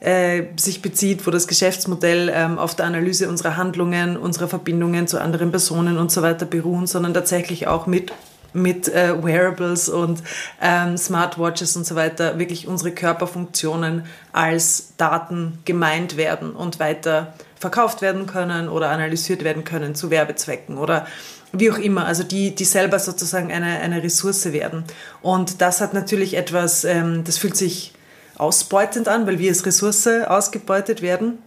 äh, 0.05 0.43
sich 0.55 0.83
bezieht, 0.83 1.25
wo 1.25 1.31
das 1.31 1.47
Geschäftsmodell 1.47 2.31
ähm, 2.33 2.59
auf 2.59 2.75
der 2.75 2.85
Analyse 2.85 3.27
unserer 3.27 3.57
Handlungen, 3.57 4.17
unserer 4.17 4.47
Verbindungen 4.47 5.07
zu 5.07 5.19
anderen 5.19 5.49
Personen 5.49 5.97
und 5.97 6.11
so 6.11 6.21
weiter 6.21 6.45
beruhen, 6.45 6.85
sondern 6.85 7.13
tatsächlich 7.13 7.67
auch 7.67 7.87
mit 7.87 8.11
mit 8.53 8.87
äh, 8.87 9.21
Wearables 9.21 9.89
und 9.89 10.23
ähm, 10.61 10.97
Smartwatches 10.97 11.75
und 11.75 11.85
so 11.85 11.95
weiter 11.95 12.39
wirklich 12.39 12.69
unsere 12.69 12.91
Körperfunktionen 12.91 14.05
als 14.31 14.93
Daten 14.95 15.59
gemeint 15.65 16.15
werden 16.15 16.55
und 16.55 16.79
weiter 16.79 17.33
verkauft 17.59 18.01
werden 18.01 18.27
können 18.27 18.69
oder 18.69 18.91
analysiert 18.91 19.43
werden 19.43 19.65
können 19.65 19.93
zu 19.93 20.09
Werbezwecken 20.09 20.77
oder 20.77 21.05
wie 21.51 21.69
auch 21.69 21.77
immer, 21.77 22.05
also 22.05 22.23
die, 22.23 22.55
die 22.55 22.63
selber 22.63 22.99
sozusagen 22.99 23.51
eine, 23.51 23.79
eine 23.79 24.01
Ressource 24.01 24.53
werden. 24.53 24.85
Und 25.21 25.61
das 25.61 25.81
hat 25.81 25.93
natürlich 25.93 26.37
etwas, 26.37 26.85
ähm, 26.85 27.23
das 27.25 27.37
fühlt 27.37 27.57
sich 27.57 27.91
ausbeutend 28.37 29.07
an, 29.07 29.27
weil 29.27 29.39
wir 29.39 29.49
als 29.49 29.65
Ressource 29.65 30.07
ausgebeutet 30.07 31.01
werden. 31.01 31.39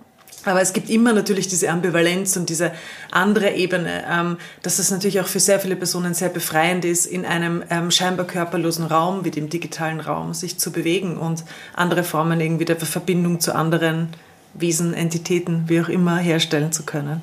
Aber 0.44 0.62
es 0.62 0.72
gibt 0.72 0.88
immer 0.88 1.12
natürlich 1.12 1.48
diese 1.48 1.68
Ambivalenz 1.68 2.36
und 2.36 2.48
diese 2.48 2.72
andere 3.10 3.54
Ebene, 3.54 4.04
ähm, 4.08 4.38
dass 4.62 4.78
es 4.78 4.90
natürlich 4.90 5.20
auch 5.20 5.26
für 5.26 5.40
sehr 5.40 5.60
viele 5.60 5.76
Personen 5.76 6.14
sehr 6.14 6.28
befreiend 6.28 6.84
ist, 6.84 7.06
in 7.06 7.26
einem 7.26 7.62
ähm, 7.70 7.90
scheinbar 7.90 8.26
körperlosen 8.26 8.86
Raum 8.86 9.24
wie 9.24 9.30
dem 9.30 9.48
digitalen 9.48 10.00
Raum 10.00 10.34
sich 10.34 10.58
zu 10.58 10.70
bewegen 10.70 11.16
und 11.16 11.44
andere 11.74 12.04
Formen 12.04 12.40
irgendwie 12.40 12.64
der 12.64 12.76
Verbindung 12.76 13.40
zu 13.40 13.54
anderen 13.54 14.08
Wesen, 14.54 14.94
Entitäten, 14.94 15.64
wie 15.66 15.80
auch 15.80 15.88
immer, 15.88 16.16
herstellen 16.16 16.72
zu 16.72 16.84
können. 16.84 17.20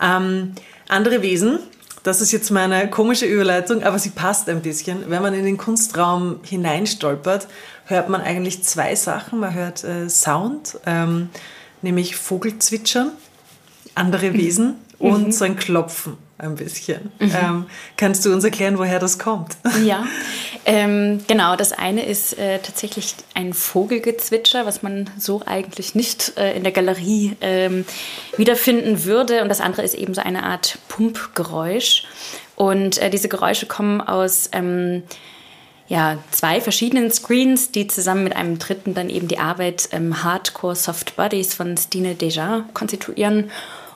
Ähm, 0.00 0.52
andere 0.88 1.22
Wesen, 1.22 1.58
das 2.04 2.20
ist 2.20 2.32
jetzt 2.32 2.50
meine 2.50 2.88
komische 2.90 3.26
Überleitung, 3.26 3.82
aber 3.82 3.98
sie 3.98 4.10
passt 4.10 4.48
ein 4.48 4.60
bisschen. 4.60 5.08
Wenn 5.08 5.22
man 5.22 5.34
in 5.34 5.44
den 5.44 5.56
Kunstraum 5.56 6.40
hineinstolpert, 6.42 7.48
hört 7.86 8.08
man 8.08 8.20
eigentlich 8.20 8.62
zwei 8.62 8.94
Sachen. 8.94 9.40
Man 9.40 9.54
hört 9.54 9.84
äh, 9.84 10.08
Sound, 10.08 10.78
ähm, 10.86 11.30
nämlich 11.82 12.16
Vogelzwitschern, 12.16 13.12
andere 13.94 14.30
mhm. 14.30 14.34
Wesen 14.34 14.66
mhm. 14.98 15.10
und 15.10 15.34
so 15.34 15.44
ein 15.44 15.56
Klopfen 15.56 16.16
ein 16.38 16.56
bisschen. 16.56 17.12
Mhm. 17.18 17.32
Ähm, 17.34 17.66
kannst 17.96 18.24
du 18.24 18.32
uns 18.32 18.44
erklären, 18.44 18.78
woher 18.78 18.98
das 18.98 19.18
kommt? 19.18 19.56
Ja, 19.84 20.06
ähm, 20.64 21.20
genau. 21.26 21.56
Das 21.56 21.72
eine 21.72 22.04
ist 22.06 22.38
äh, 22.38 22.58
tatsächlich 22.58 23.14
ein 23.34 23.52
Vogelgezwitscher, 23.52 24.66
was 24.66 24.82
man 24.82 25.10
so 25.18 25.42
eigentlich 25.44 25.94
nicht 25.94 26.36
äh, 26.36 26.56
in 26.56 26.62
der 26.62 26.72
Galerie 26.72 27.36
ähm, 27.40 27.84
wiederfinden 28.36 29.04
würde. 29.04 29.42
Und 29.42 29.48
das 29.48 29.60
andere 29.60 29.82
ist 29.82 29.94
eben 29.94 30.14
so 30.14 30.22
eine 30.22 30.42
Art 30.44 30.78
Pumpgeräusch. 30.88 32.04
Und 32.56 32.98
äh, 32.98 33.10
diese 33.10 33.28
Geräusche 33.28 33.66
kommen 33.66 34.00
aus 34.00 34.48
ähm, 34.52 35.02
ja, 35.86 36.18
zwei 36.30 36.60
verschiedenen 36.60 37.10
Screens, 37.10 37.70
die 37.70 37.86
zusammen 37.86 38.24
mit 38.24 38.36
einem 38.36 38.58
dritten 38.58 38.94
dann 38.94 39.10
eben 39.10 39.28
die 39.28 39.38
Arbeit 39.38 39.88
ähm, 39.92 40.24
Hardcore 40.24 40.74
Soft 40.74 41.16
Bodies 41.16 41.54
von 41.54 41.76
Stine 41.76 42.14
Deja 42.14 42.64
konstituieren. 42.72 43.50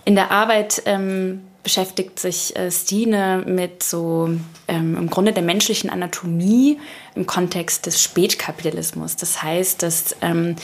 In 0.05 0.15
der 0.15 0.31
Arbeit 0.31 0.83
ähm, 0.85 1.43
beschäftigt 1.63 2.19
sich 2.19 2.55
äh, 2.57 2.71
Stine 2.71 3.43
mit 3.47 3.83
so 3.83 4.31
ähm, 4.69 4.97
im 4.97 5.11
Grunde 5.11 5.33
der 5.33 5.43
menschlichen 5.43 5.91
Anatomie 5.91 6.79
im 7.15 7.27
Kontext 7.27 7.87
des 7.87 8.03
Spätkapitalismus. 8.03 9.17
Das 9.17 9.43
heißt, 9.43 9.83
dass 9.83 10.17
ähm, 10.21 10.57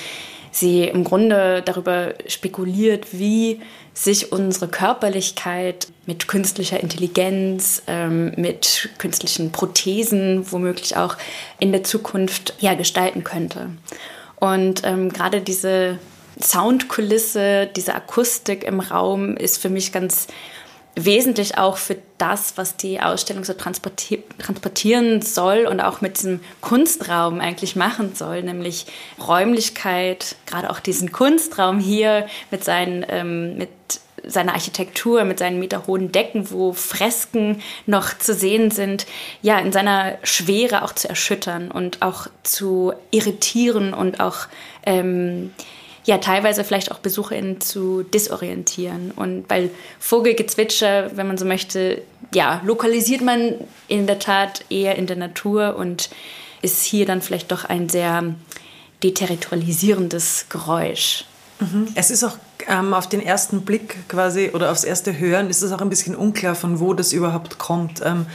sie 0.51 0.85
im 0.85 1.05
Grunde 1.05 1.63
darüber 1.65 2.15
spekuliert, 2.27 3.09
wie 3.13 3.61
sich 3.93 4.33
unsere 4.33 4.69
Körperlichkeit 4.69 5.89
mit 6.07 6.29
künstlicher 6.29 6.81
Intelligenz, 6.81 7.83
ähm, 7.87 8.33
mit 8.37 8.91
künstlichen 8.99 9.53
Prothesen 9.53 10.51
womöglich 10.51 10.97
auch 10.97 11.17
in 11.59 11.73
der 11.73 11.85
Zukunft 11.85 12.55
ja, 12.61 12.75
gestalten 12.75 13.25
könnte. 13.25 13.71
Und 14.37 14.83
ähm, 14.85 15.11
gerade 15.13 15.41
diese 15.41 15.99
Soundkulisse, 16.41 17.69
diese 17.75 17.95
Akustik 17.95 18.65
im 18.65 18.81
Raum 18.81 19.37
ist 19.37 19.63
für 19.63 19.71
mich 19.71 19.93
ganz 19.93 20.27
wesentlich 20.97 21.59
auch 21.59 21.77
für 21.77 21.97
das, 22.19 22.57
was 22.57 22.77
die 22.77 23.01
Ausstellung 23.01 23.45
so 23.45 23.53
transporti 23.53 24.23
transportieren 24.39 25.23
soll 25.23 25.67
und 25.67 25.81
auch 25.81 26.01
mit 26.01 26.19
diesem 26.19 26.41
Kunstraum 26.61 27.41
eigentlich 27.41 27.75
machen 27.75 28.15
soll, 28.15 28.43
nämlich 28.43 28.87
Räumlichkeit, 29.27 30.37
gerade 30.47 30.71
auch 30.71 30.79
diesen 30.79 31.11
Kunstraum 31.11 31.81
hier 31.81 32.27
mit 32.51 32.63
seinen, 32.63 33.05
ähm, 33.09 33.59
mit 33.59 33.71
seiner 34.27 34.55
Architektur, 34.55 35.25
mit 35.25 35.39
seinen 35.39 35.59
meterhohen 35.59 36.13
Decken, 36.13 36.51
wo 36.51 36.73
Fresken 36.73 37.61
noch 37.87 38.17
zu 38.19 38.35
sehen 38.35 38.71
sind, 38.71 39.07
ja, 39.43 39.59
in 39.59 39.73
seiner 39.73 40.19
Schwere 40.23 40.83
auch 40.83 40.93
zu 40.93 41.09
erschüttern 41.09 41.71
und 41.71 42.03
auch 42.03 42.27
zu 42.43 42.93
irritieren 43.11 43.95
und 43.95 44.21
auch 44.21 44.47
ähm, 44.87 45.53
ja 46.05 46.19
teilweise 46.19 46.65
vielleicht 46.65 46.91
auch 46.93 46.99
BesucherInnen 46.99 47.61
zu 47.61 48.03
disorientieren. 48.03 49.11
Und 49.11 49.45
weil 49.49 49.71
Vogelgezwitscher, 49.99 51.17
wenn 51.17 51.27
man 51.27 51.39
so 51.39 51.45
möchte, 51.45 52.03
ja, 52.33 52.61
lokalisiert 52.65 53.23
man 53.23 53.55
in 53.89 54.07
der 54.07 54.19
Tat 54.19 54.65
eher 54.71 54.97
in 54.97 55.07
der 55.07 55.17
Natur 55.17 55.77
und 55.77 56.11
ist 56.63 56.85
hier 56.85 57.07
dann 57.07 57.23
vielleicht 57.23 57.53
doch 57.53 57.65
ein 57.65 57.89
sehr 57.89 58.35
deterritorialisierendes 59.03 60.47
Geräusch. 60.49 61.25
Mhm. 61.61 61.89
Es 61.95 62.11
ist 62.11 62.25
auch 62.25 62.37
ähm, 62.69 62.95
auf 62.95 63.09
den 63.09 63.21
ersten 63.21 63.63
Blick 63.63 64.09
quasi 64.09 64.51
oder 64.53 64.71
aufs 64.71 64.85
erste 64.85 65.19
Hören 65.19 65.51
ist 65.51 65.63
es 65.63 65.73
auch 65.73 65.81
ein 65.81 65.91
bisschen 65.91 66.17
unklar, 66.17 66.55
von 66.55 66.81
wo 66.81 66.95
das 66.95 67.13
überhaupt 67.13 67.59
kommt. 67.59 68.01
Ähm, 68.05 68.27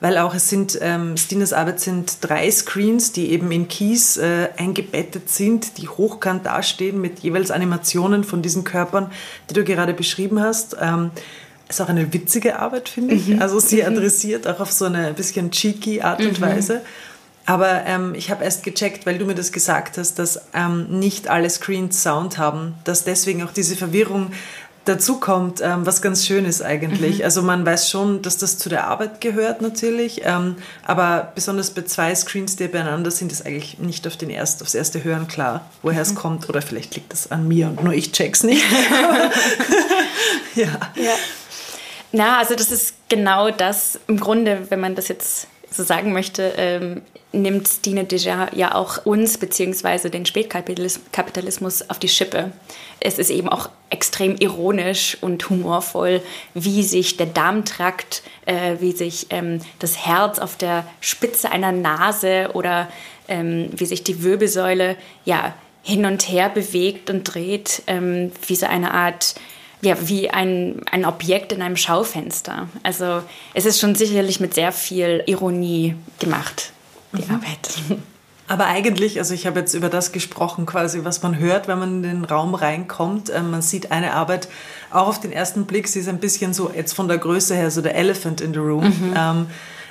weil 0.00 0.16
auch 0.18 0.34
es 0.34 0.48
sind, 0.48 0.78
ähm, 0.80 1.16
Stines 1.16 1.52
Arbeit 1.52 1.80
sind 1.80 2.18
drei 2.20 2.48
Screens, 2.50 3.12
die 3.12 3.32
eben 3.32 3.50
in 3.50 3.66
Kies 3.66 4.16
äh, 4.16 4.48
eingebettet 4.56 5.28
sind, 5.28 5.78
die 5.78 5.88
hochkant 5.88 6.46
dastehen 6.46 7.00
mit 7.00 7.20
jeweils 7.20 7.50
Animationen 7.50 8.22
von 8.22 8.40
diesen 8.40 8.62
Körpern, 8.62 9.10
die 9.50 9.54
du 9.54 9.64
gerade 9.64 9.94
beschrieben 9.94 10.40
hast. 10.40 10.76
Ähm, 10.80 11.10
ist 11.68 11.80
auch 11.80 11.88
eine 11.88 12.12
witzige 12.12 12.58
Arbeit, 12.58 12.88
finde 12.88 13.14
ich. 13.14 13.28
Mhm. 13.28 13.42
Also 13.42 13.60
sie 13.60 13.82
mhm. 13.82 13.88
adressiert 13.88 14.46
auch 14.46 14.60
auf 14.60 14.72
so 14.72 14.86
eine 14.86 15.12
bisschen 15.12 15.50
cheeky 15.50 16.00
Art 16.00 16.20
und 16.20 16.38
mhm. 16.38 16.44
Weise. 16.44 16.80
Aber 17.48 17.86
ähm, 17.86 18.14
ich 18.14 18.30
habe 18.30 18.44
erst 18.44 18.62
gecheckt, 18.62 19.06
weil 19.06 19.16
du 19.16 19.24
mir 19.24 19.34
das 19.34 19.52
gesagt 19.52 19.96
hast, 19.96 20.18
dass 20.18 20.38
ähm, 20.52 20.98
nicht 20.98 21.28
alle 21.28 21.48
Screens 21.48 22.02
Sound 22.02 22.36
haben, 22.36 22.74
dass 22.84 23.04
deswegen 23.04 23.42
auch 23.42 23.52
diese 23.52 23.74
Verwirrung 23.74 24.32
dazu 24.84 25.18
kommt, 25.18 25.62
ähm, 25.62 25.86
was 25.86 26.02
ganz 26.02 26.26
schön 26.26 26.44
ist 26.44 26.60
eigentlich. 26.60 27.20
Mhm. 27.20 27.24
Also 27.24 27.40
man 27.40 27.64
weiß 27.64 27.88
schon, 27.88 28.20
dass 28.20 28.36
das 28.36 28.58
zu 28.58 28.68
der 28.68 28.86
Arbeit 28.86 29.22
gehört 29.22 29.62
natürlich, 29.62 30.20
ähm, 30.24 30.56
aber 30.84 31.32
besonders 31.34 31.70
bei 31.70 31.80
zwei 31.82 32.14
Screens, 32.14 32.56
die 32.56 32.68
beieinander 32.68 33.10
sind, 33.10 33.32
ist 33.32 33.46
eigentlich 33.46 33.78
nicht 33.78 34.06
auf 34.06 34.18
den 34.18 34.28
erst, 34.28 34.60
aufs 34.60 34.74
erste 34.74 35.02
Hören 35.02 35.26
klar, 35.26 35.70
woher 35.80 36.04
mhm. 36.04 36.10
es 36.10 36.14
kommt. 36.14 36.50
Oder 36.50 36.60
vielleicht 36.60 36.96
liegt 36.96 37.12
das 37.12 37.30
an 37.30 37.48
mir 37.48 37.68
und 37.68 37.82
nur 37.82 37.94
ich 37.94 38.12
check's 38.12 38.42
nicht. 38.42 38.62
ja. 40.54 40.68
ja. 40.96 41.14
Na, 42.12 42.40
also 42.40 42.54
das 42.54 42.70
ist 42.70 42.92
genau 43.08 43.50
das 43.50 43.98
im 44.06 44.20
Grunde, 44.20 44.66
wenn 44.68 44.80
man 44.80 44.94
das 44.94 45.08
jetzt 45.08 45.46
so 45.70 45.82
sagen 45.82 46.12
möchte, 46.12 46.54
ähm, 46.56 47.02
nimmt 47.32 47.84
Dine 47.84 48.04
Deja 48.04 48.48
ja 48.54 48.74
auch 48.74 49.04
uns 49.04 49.38
bzw. 49.38 50.08
den 50.08 50.24
Spätkapitalismus 50.24 51.90
auf 51.90 51.98
die 51.98 52.08
Schippe. 52.08 52.52
Es 53.00 53.18
ist 53.18 53.30
eben 53.30 53.48
auch 53.48 53.68
extrem 53.90 54.36
ironisch 54.36 55.18
und 55.20 55.48
humorvoll, 55.50 56.22
wie 56.54 56.82
sich 56.82 57.16
der 57.16 57.26
Darmtrakt, 57.26 58.22
äh, 58.46 58.76
wie 58.80 58.92
sich 58.92 59.26
ähm, 59.30 59.60
das 59.78 60.06
Herz 60.06 60.38
auf 60.38 60.56
der 60.56 60.86
Spitze 61.00 61.50
einer 61.52 61.72
Nase 61.72 62.50
oder 62.54 62.88
ähm, 63.28 63.70
wie 63.76 63.86
sich 63.86 64.04
die 64.04 64.22
Wirbelsäule 64.22 64.96
ja 65.24 65.54
hin 65.82 66.06
und 66.06 66.28
her 66.28 66.48
bewegt 66.48 67.10
und 67.10 67.24
dreht, 67.24 67.82
ähm, 67.86 68.32
wie 68.46 68.56
so 68.56 68.66
eine 68.66 68.92
Art 68.92 69.34
ja, 69.80 69.96
wie 70.08 70.30
ein, 70.30 70.82
ein 70.90 71.04
Objekt 71.04 71.52
in 71.52 71.62
einem 71.62 71.76
Schaufenster. 71.76 72.68
Also 72.82 73.22
es 73.54 73.64
ist 73.64 73.80
schon 73.80 73.94
sicherlich 73.94 74.40
mit 74.40 74.54
sehr 74.54 74.72
viel 74.72 75.22
Ironie 75.26 75.94
gemacht, 76.18 76.72
die 77.12 77.24
mhm. 77.24 77.34
Arbeit. 77.34 77.68
Aber 78.48 78.66
eigentlich, 78.66 79.18
also 79.18 79.34
ich 79.34 79.46
habe 79.46 79.60
jetzt 79.60 79.74
über 79.74 79.90
das 79.90 80.10
gesprochen, 80.10 80.64
quasi, 80.64 81.04
was 81.04 81.22
man 81.22 81.38
hört, 81.38 81.68
wenn 81.68 81.78
man 81.78 82.02
in 82.02 82.02
den 82.02 82.24
Raum 82.24 82.54
reinkommt. 82.54 83.30
Ähm, 83.30 83.50
man 83.50 83.60
sieht 83.60 83.92
eine 83.92 84.14
Arbeit, 84.14 84.48
auch 84.90 85.06
auf 85.06 85.20
den 85.20 85.32
ersten 85.32 85.66
Blick, 85.66 85.86
sie 85.86 86.00
ist 86.00 86.08
ein 86.08 86.18
bisschen 86.18 86.54
so, 86.54 86.72
jetzt 86.74 86.94
von 86.94 87.08
der 87.08 87.18
Größe 87.18 87.54
her, 87.54 87.70
so 87.70 87.82
der 87.82 87.94
Elephant 87.94 88.40
in 88.40 88.54
the 88.54 88.58
Room. 88.58 88.84
Mhm. 88.84 89.14
Ähm, 89.16 89.46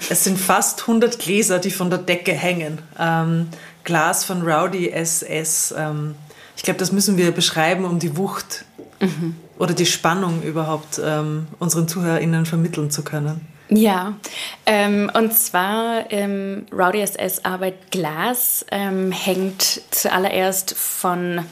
es 0.09 0.23
sind 0.23 0.39
fast 0.39 0.81
100 0.81 1.19
Gläser, 1.19 1.59
die 1.59 1.69
von 1.69 1.91
der 1.91 1.99
Decke 1.99 2.33
hängen. 2.33 2.79
Ähm, 2.99 3.47
Glas 3.83 4.25
von 4.25 4.41
Rowdy 4.41 4.89
SS. 4.89 5.73
Ähm, 5.77 6.15
ich 6.55 6.63
glaube, 6.63 6.79
das 6.79 6.91
müssen 6.91 7.15
wir 7.15 7.31
beschreiben, 7.31 7.85
um 7.85 7.99
die 7.99 8.17
Wucht 8.17 8.65
mhm. 8.99 9.35
Oder 9.57 9.73
die 9.73 9.85
Spannung 9.85 10.41
überhaupt 10.43 11.01
ähm, 11.03 11.47
unseren 11.59 11.87
ZuhörerInnen 11.87 12.45
vermitteln 12.45 12.91
zu 12.91 13.03
können. 13.03 13.41
Ja, 13.69 14.13
ähm, 14.65 15.11
und 15.13 15.37
zwar 15.37 16.09
ähm, 16.11 16.65
Rowdy 16.71 17.01
SS 17.01 17.43
Arbeit 17.43 17.91
Glas 17.91 18.65
ähm, 18.71 19.11
hängt 19.11 19.81
zuallererst 19.91 20.73
von 20.73 21.43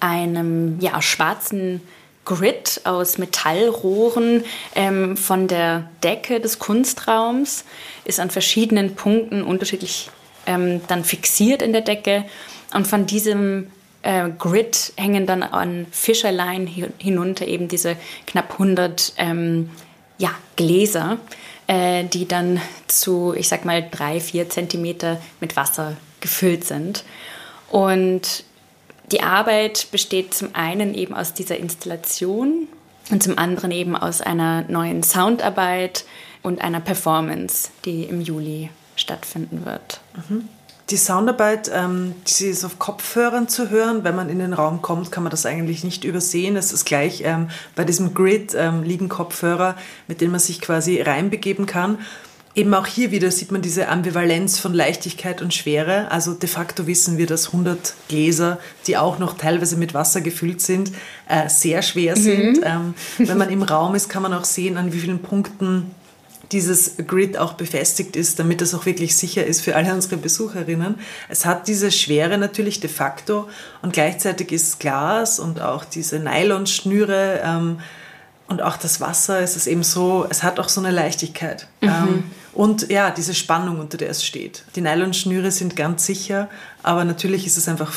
einem 0.00 0.80
ja, 0.80 1.00
schwarzen 1.00 1.80
Grid 2.24 2.80
aus 2.84 3.18
Metallrohren 3.18 4.44
ähm, 4.74 5.16
von 5.16 5.48
der 5.48 5.88
Decke 6.02 6.40
des 6.40 6.58
Kunstraums, 6.58 7.64
ist 8.04 8.20
an 8.20 8.30
verschiedenen 8.30 8.94
Punkten 8.94 9.42
unterschiedlich 9.42 10.10
ähm, 10.46 10.80
dann 10.88 11.04
fixiert 11.04 11.62
in 11.62 11.72
der 11.72 11.82
Decke 11.82 12.24
und 12.74 12.86
von 12.86 13.06
diesem 13.06 13.68
äh, 14.02 14.28
Grid 14.38 14.92
hängen 14.96 15.26
dann 15.26 15.42
an 15.42 15.86
Fischerlein 15.90 16.66
hinunter 16.66 17.46
eben 17.46 17.68
diese 17.68 17.96
knapp 18.26 18.52
100 18.52 19.14
ähm, 19.16 19.70
ja, 20.18 20.30
Gläser, 20.56 21.18
äh, 21.66 22.04
die 22.04 22.26
dann 22.26 22.60
zu, 22.86 23.34
ich 23.36 23.48
sag 23.48 23.64
mal, 23.64 23.86
drei, 23.90 24.20
vier 24.20 24.48
Zentimeter 24.48 25.20
mit 25.40 25.56
Wasser 25.56 25.96
gefüllt 26.20 26.64
sind. 26.64 27.04
Und 27.70 28.44
die 29.10 29.22
Arbeit 29.22 29.88
besteht 29.90 30.34
zum 30.34 30.54
einen 30.54 30.94
eben 30.94 31.14
aus 31.14 31.34
dieser 31.34 31.56
Installation 31.56 32.68
und 33.10 33.22
zum 33.22 33.38
anderen 33.38 33.70
eben 33.70 33.96
aus 33.96 34.20
einer 34.20 34.62
neuen 34.68 35.02
Soundarbeit 35.02 36.04
und 36.42 36.60
einer 36.60 36.80
Performance, 36.80 37.70
die 37.84 38.04
im 38.04 38.20
Juli 38.20 38.70
stattfinden 38.96 39.64
wird. 39.64 40.00
Mhm. 40.28 40.48
Die 40.90 40.96
Soundarbeit, 40.96 41.70
ähm, 41.72 42.14
die 42.26 42.46
ist 42.46 42.64
auf 42.64 42.78
Kopfhörern 42.78 43.48
zu 43.48 43.70
hören. 43.70 44.04
Wenn 44.04 44.16
man 44.16 44.28
in 44.28 44.40
den 44.40 44.52
Raum 44.52 44.82
kommt, 44.82 45.12
kann 45.12 45.22
man 45.22 45.30
das 45.30 45.46
eigentlich 45.46 45.84
nicht 45.84 46.04
übersehen. 46.04 46.56
Es 46.56 46.72
ist 46.72 46.84
gleich 46.84 47.22
ähm, 47.24 47.48
bei 47.74 47.84
diesem 47.84 48.14
Grid 48.14 48.54
ähm, 48.56 48.82
liegen 48.82 49.08
Kopfhörer, 49.08 49.76
mit 50.08 50.20
denen 50.20 50.32
man 50.32 50.40
sich 50.40 50.60
quasi 50.60 51.00
reinbegeben 51.00 51.66
kann. 51.66 51.98
Eben 52.54 52.74
auch 52.74 52.86
hier 52.86 53.10
wieder 53.10 53.30
sieht 53.30 53.50
man 53.50 53.62
diese 53.62 53.88
Ambivalenz 53.88 54.58
von 54.58 54.74
Leichtigkeit 54.74 55.40
und 55.40 55.54
Schwere. 55.54 56.10
Also 56.10 56.34
de 56.34 56.48
facto 56.48 56.86
wissen 56.86 57.16
wir, 57.16 57.26
dass 57.26 57.46
100 57.46 57.94
Gläser, 58.08 58.58
die 58.86 58.98
auch 58.98 59.18
noch 59.18 59.38
teilweise 59.38 59.76
mit 59.76 59.94
Wasser 59.94 60.20
gefüllt 60.20 60.60
sind, 60.60 60.92
äh, 61.28 61.48
sehr 61.48 61.80
schwer 61.80 62.14
sind. 62.14 62.58
Mhm. 62.58 62.64
Ähm, 62.64 62.94
wenn 63.18 63.38
man 63.38 63.48
im 63.48 63.62
Raum 63.62 63.94
ist, 63.94 64.10
kann 64.10 64.22
man 64.22 64.34
auch 64.34 64.44
sehen, 64.44 64.76
an 64.76 64.92
wie 64.92 64.98
vielen 64.98 65.20
Punkten 65.20 65.94
dieses 66.52 66.96
Grid 67.06 67.38
auch 67.38 67.54
befestigt 67.54 68.16
ist, 68.16 68.38
damit 68.38 68.60
das 68.60 68.74
auch 68.74 68.86
wirklich 68.86 69.16
sicher 69.16 69.44
ist 69.44 69.62
für 69.62 69.74
alle 69.74 69.92
unsere 69.92 70.16
Besucherinnen. 70.16 70.96
Es 71.28 71.46
hat 71.46 71.66
diese 71.68 71.90
Schwere 71.90 72.38
natürlich 72.38 72.80
de 72.80 72.90
facto 72.90 73.48
und 73.80 73.92
gleichzeitig 73.92 74.52
ist 74.52 74.78
Glas 74.78 75.38
und 75.38 75.60
auch 75.60 75.84
diese 75.84 76.18
Nylonschnüre 76.18 77.40
ähm, 77.44 77.78
und 78.48 78.62
auch 78.62 78.76
das 78.76 79.00
Wasser, 79.00 79.40
es 79.40 79.56
ist 79.56 79.66
eben 79.66 79.82
so, 79.82 80.26
es 80.28 80.42
hat 80.42 80.60
auch 80.60 80.68
so 80.68 80.80
eine 80.80 80.90
Leichtigkeit. 80.90 81.68
Mhm. 81.80 81.88
Ähm, 81.88 82.24
und 82.52 82.90
ja, 82.90 83.10
diese 83.10 83.34
Spannung, 83.34 83.80
unter 83.80 83.96
der 83.96 84.10
es 84.10 84.24
steht. 84.24 84.64
Die 84.76 84.82
Nylonschnüre 84.82 85.50
sind 85.50 85.74
ganz 85.74 86.04
sicher, 86.04 86.50
aber 86.82 87.04
natürlich 87.04 87.46
ist 87.46 87.56
es 87.56 87.66
einfach 87.66 87.92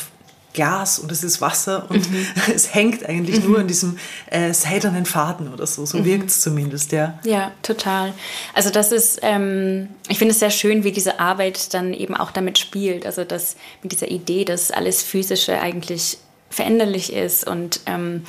Glas 0.55 0.97
und 0.97 1.11
es 1.11 1.23
ist 1.23 1.41
Wasser 1.41 1.85
und 1.89 2.09
mhm. 2.09 2.25
es 2.55 2.73
hängt 2.73 3.05
eigentlich 3.07 3.41
mhm. 3.41 3.51
nur 3.51 3.59
an 3.59 3.67
diesem 3.67 3.99
äh, 4.31 4.53
seidernen 4.53 5.05
Faden 5.05 5.53
oder 5.53 5.67
so. 5.67 5.85
So 5.85 5.99
mhm. 5.99 6.05
wirkt 6.05 6.29
es 6.29 6.41
zumindest, 6.41 6.91
ja. 6.91 7.19
Ja, 7.23 7.51
total. 7.61 8.13
Also 8.53 8.71
das 8.71 8.91
ist, 8.91 9.19
ähm, 9.21 9.89
ich 10.07 10.17
finde 10.17 10.31
es 10.31 10.39
sehr 10.39 10.49
schön, 10.49 10.83
wie 10.83 10.91
diese 10.91 11.19
Arbeit 11.19 11.73
dann 11.73 11.93
eben 11.93 12.15
auch 12.15 12.31
damit 12.31 12.57
spielt. 12.57 13.05
Also 13.05 13.23
das 13.23 13.55
mit 13.83 13.91
dieser 13.91 14.09
Idee, 14.09 14.45
dass 14.45 14.71
alles 14.71 15.03
Physische 15.03 15.59
eigentlich 15.59 16.17
veränderlich 16.49 17.11
ist 17.13 17.45
und 17.45 17.81
ähm, 17.85 18.23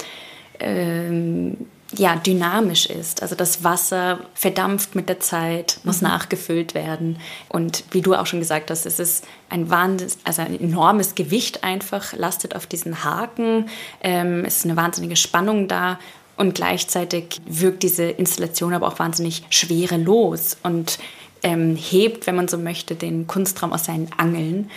ähm, 0.59 1.57
ja, 1.95 2.17
dynamisch 2.17 2.87
ist. 2.87 3.23
Also 3.23 3.35
das 3.35 3.63
Wasser 3.63 4.21
verdampft 4.35 4.95
mit 4.95 5.09
der 5.09 5.21
Zeit, 5.21 5.79
muss 5.85 6.01
mhm. 6.01 6.09
nachgefüllt 6.09 6.75
werden. 6.75 7.19
Und 7.49 7.85
wie 7.91 8.01
du 8.01 8.15
auch 8.15 8.27
schon 8.27 8.41
gesagt 8.41 8.71
hast, 8.71 8.87
es 8.87 8.99
ist 8.99 9.25
ein 9.49 9.71
wahnsinnig, 9.71 10.15
also 10.25 10.43
ein 10.43 10.59
enormes 10.61 11.15
Gewicht 11.15 11.63
einfach, 11.65 12.13
lastet 12.13 12.57
auf 12.57 12.67
diesen 12.67 13.05
Haken. 13.05 13.69
Ähm, 14.03 14.45
es 14.45 14.59
ist 14.59 14.65
eine 14.65 14.77
wahnsinnige 14.77 15.17
Spannung 15.17 15.69
da. 15.69 15.99
Und 16.37 16.55
gleichzeitig 16.55 17.41
wirkt 17.47 17.83
diese 17.83 18.05
Installation 18.05 18.75
aber 18.75 18.89
auch 18.89 18.99
wahnsinnig 18.99 19.45
schwerelos 19.49 20.59
und 20.63 20.99
ähm, 21.43 21.77
hebt, 21.77 22.27
wenn 22.27 22.37
man 22.37 22.49
so 22.49 22.59
möchte, 22.59 22.95
den 22.95 23.27
Kunstraum 23.27 23.73
aus 23.73 23.85
seinen 23.85 24.11
Angeln. 24.19 24.71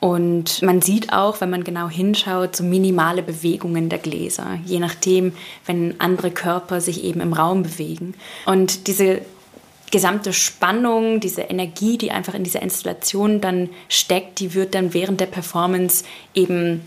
Und 0.00 0.60
man 0.60 0.82
sieht 0.82 1.12
auch, 1.12 1.40
wenn 1.40 1.50
man 1.50 1.64
genau 1.64 1.88
hinschaut, 1.88 2.56
so 2.56 2.64
minimale 2.64 3.22
Bewegungen 3.22 3.88
der 3.88 3.98
Gläser, 3.98 4.58
je 4.66 4.78
nachdem, 4.78 5.32
wenn 5.64 5.98
andere 5.98 6.30
Körper 6.30 6.80
sich 6.80 7.04
eben 7.04 7.20
im 7.20 7.32
Raum 7.32 7.62
bewegen. 7.62 8.14
Und 8.44 8.86
diese 8.86 9.22
gesamte 9.90 10.32
Spannung, 10.32 11.20
diese 11.20 11.42
Energie, 11.42 11.96
die 11.96 12.10
einfach 12.10 12.34
in 12.34 12.44
dieser 12.44 12.60
Installation 12.60 13.40
dann 13.40 13.70
steckt, 13.88 14.40
die 14.40 14.54
wird 14.54 14.74
dann 14.74 14.92
während 14.92 15.20
der 15.20 15.26
Performance 15.26 16.04
eben 16.34 16.82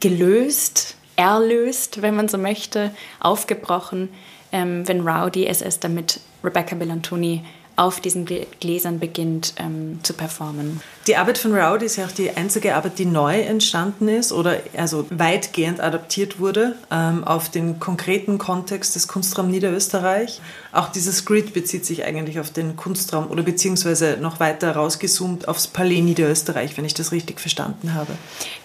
gelöst, 0.00 0.96
erlöst, 1.16 2.02
wenn 2.02 2.16
man 2.16 2.28
so 2.28 2.38
möchte, 2.38 2.90
aufgebrochen, 3.20 4.08
ähm, 4.50 4.86
wenn 4.88 5.06
Rowdy 5.06 5.46
SS 5.46 5.78
damit 5.78 6.20
Rebecca 6.42 6.74
Bellantoni 6.74 7.44
auf 7.82 8.00
diesen 8.00 8.26
Gläsern 8.60 9.00
beginnt 9.00 9.54
ähm, 9.58 9.98
zu 10.04 10.14
performen. 10.14 10.80
Die 11.08 11.16
Arbeit 11.16 11.36
von 11.36 11.52
Rowdy 11.52 11.86
ist 11.86 11.96
ja 11.96 12.06
auch 12.06 12.12
die 12.12 12.30
einzige 12.30 12.76
Arbeit, 12.76 13.00
die 13.00 13.06
neu 13.06 13.40
entstanden 13.40 14.06
ist 14.06 14.32
oder 14.32 14.58
also 14.76 15.04
weitgehend 15.10 15.80
adaptiert 15.80 16.38
wurde 16.38 16.76
ähm, 16.92 17.24
auf 17.24 17.50
den 17.50 17.80
konkreten 17.80 18.38
Kontext 18.38 18.94
des 18.94 19.08
Kunstraum 19.08 19.50
Niederösterreich. 19.50 20.40
Auch 20.70 20.90
dieses 20.90 21.24
Grid 21.24 21.52
bezieht 21.54 21.84
sich 21.84 22.04
eigentlich 22.04 22.38
auf 22.38 22.50
den 22.50 22.76
Kunstraum 22.76 23.26
oder 23.28 23.42
beziehungsweise 23.42 24.16
noch 24.20 24.38
weiter 24.38 24.76
rausgezoomt 24.76 25.48
aufs 25.48 25.66
Palais 25.66 26.02
Niederösterreich, 26.02 26.76
wenn 26.76 26.84
ich 26.84 26.94
das 26.94 27.10
richtig 27.10 27.40
verstanden 27.40 27.94
habe. 27.94 28.12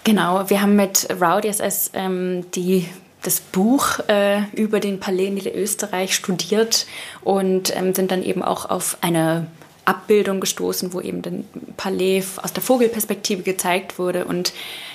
Genau, 0.04 0.48
wir 0.48 0.62
haben 0.62 0.76
mit 0.76 1.08
Rowdy 1.20 1.48
SS 1.48 1.90
ähm, 1.92 2.44
die 2.54 2.86
das 3.22 3.40
Buch 3.40 4.00
äh, 4.08 4.42
über 4.54 4.80
den 4.80 4.98
Palais 5.00 5.30
Niederösterreich 5.30 6.14
studiert 6.14 6.86
und 7.22 7.74
ähm, 7.76 7.94
sind 7.94 8.10
dann 8.10 8.22
eben 8.22 8.42
auch 8.42 8.70
auf 8.70 8.98
eine 9.00 9.46
Abbildung 9.84 10.40
gestoßen, 10.40 10.92
wo 10.92 11.00
eben 11.00 11.22
den 11.22 11.44
Palais 11.76 12.24
aus 12.42 12.52
der 12.52 12.62
Vogelperspektive 12.62 13.42
gezeigt 13.42 13.98
wurde 13.98 14.26
und 14.26 14.52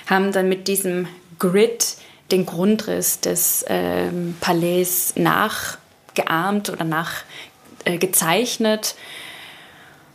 haben 0.07 0.31
dann 0.31 0.47
mit 0.49 0.67
diesem 0.67 1.07
Grid 1.39 1.95
den 2.31 2.45
Grundriss 2.45 3.19
des 3.19 3.65
ähm, 3.67 4.35
Palais 4.39 5.13
nachgeahmt 5.15 6.69
oder 6.69 6.85
nachgezeichnet. 6.85 8.95
Äh, 8.95 8.99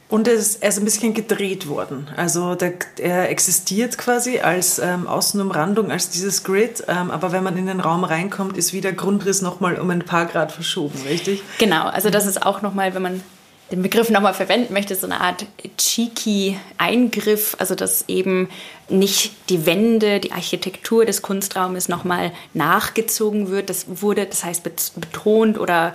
und 0.09 0.27
er 0.27 0.35
ist, 0.35 0.63
er 0.63 0.71
ist 0.71 0.79
ein 0.79 0.85
bisschen 0.85 1.13
gedreht 1.13 1.69
worden. 1.69 2.09
Also 2.17 2.55
der, 2.55 2.75
er 2.99 3.29
existiert 3.29 3.99
quasi 3.99 4.39
als 4.39 4.79
ähm, 4.79 5.07
Außenumrandung, 5.07 5.91
als 5.91 6.09
dieses 6.09 6.45
Grid. 6.45 6.83
Ähm, 6.89 7.11
aber 7.11 7.33
wenn 7.33 7.45
man 7.45 7.57
in 7.59 7.67
den 7.67 7.81
Raum 7.81 8.05
reinkommt, 8.05 8.57
ist 8.57 8.73
wieder 8.73 8.93
Grundriss 8.93 9.43
nochmal 9.43 9.79
um 9.79 9.91
ein 9.91 10.03
paar 10.03 10.25
Grad 10.25 10.51
verschoben, 10.51 10.99
richtig? 11.07 11.43
Genau, 11.59 11.89
also 11.89 12.09
das 12.09 12.27
ist 12.27 12.45
auch 12.45 12.63
nochmal, 12.63 12.95
wenn 12.95 13.03
man 13.03 13.23
den 13.71 13.83
Begriff 13.83 14.09
nochmal 14.09 14.33
verwenden 14.33 14.73
möchte, 14.73 14.95
so 14.95 15.07
eine 15.07 15.21
Art 15.21 15.45
cheeky 15.77 16.59
Eingriff, 16.79 17.55
also 17.59 17.75
dass 17.75 18.05
eben 18.09 18.49
nicht 18.89 19.33
die 19.51 19.67
Wände, 19.67 20.21
die 20.21 20.33
Architektur 20.33 21.05
des 21.05 21.21
Kunstraumes 21.21 21.89
nochmal 21.89 22.33
nachgezogen 22.55 23.51
wird. 23.51 23.69
Das 23.69 23.85
wurde, 24.01 24.25
das 24.25 24.43
heißt 24.43 24.63
betont 24.63 25.59
oder 25.59 25.95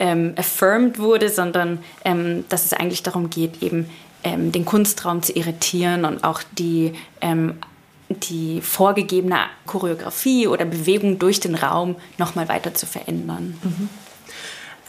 ähm, 0.00 0.34
affirmed 0.36 0.98
wurde, 0.98 1.28
sondern 1.28 1.78
ähm, 2.04 2.44
dass 2.48 2.64
es 2.64 2.72
eigentlich 2.72 3.04
darum 3.04 3.30
geht, 3.30 3.62
eben 3.62 3.88
ähm, 4.24 4.50
den 4.50 4.64
Kunstraum 4.64 5.22
zu 5.22 5.32
irritieren 5.32 6.04
und 6.04 6.24
auch 6.24 6.42
die, 6.58 6.94
ähm, 7.20 7.58
die 8.08 8.60
vorgegebene 8.60 9.38
Choreografie 9.66 10.48
oder 10.48 10.64
Bewegung 10.64 11.18
durch 11.18 11.38
den 11.38 11.54
Raum 11.54 11.96
nochmal 12.18 12.48
weiter 12.48 12.74
zu 12.74 12.86
verändern. 12.86 13.58
Mhm. 13.62 13.88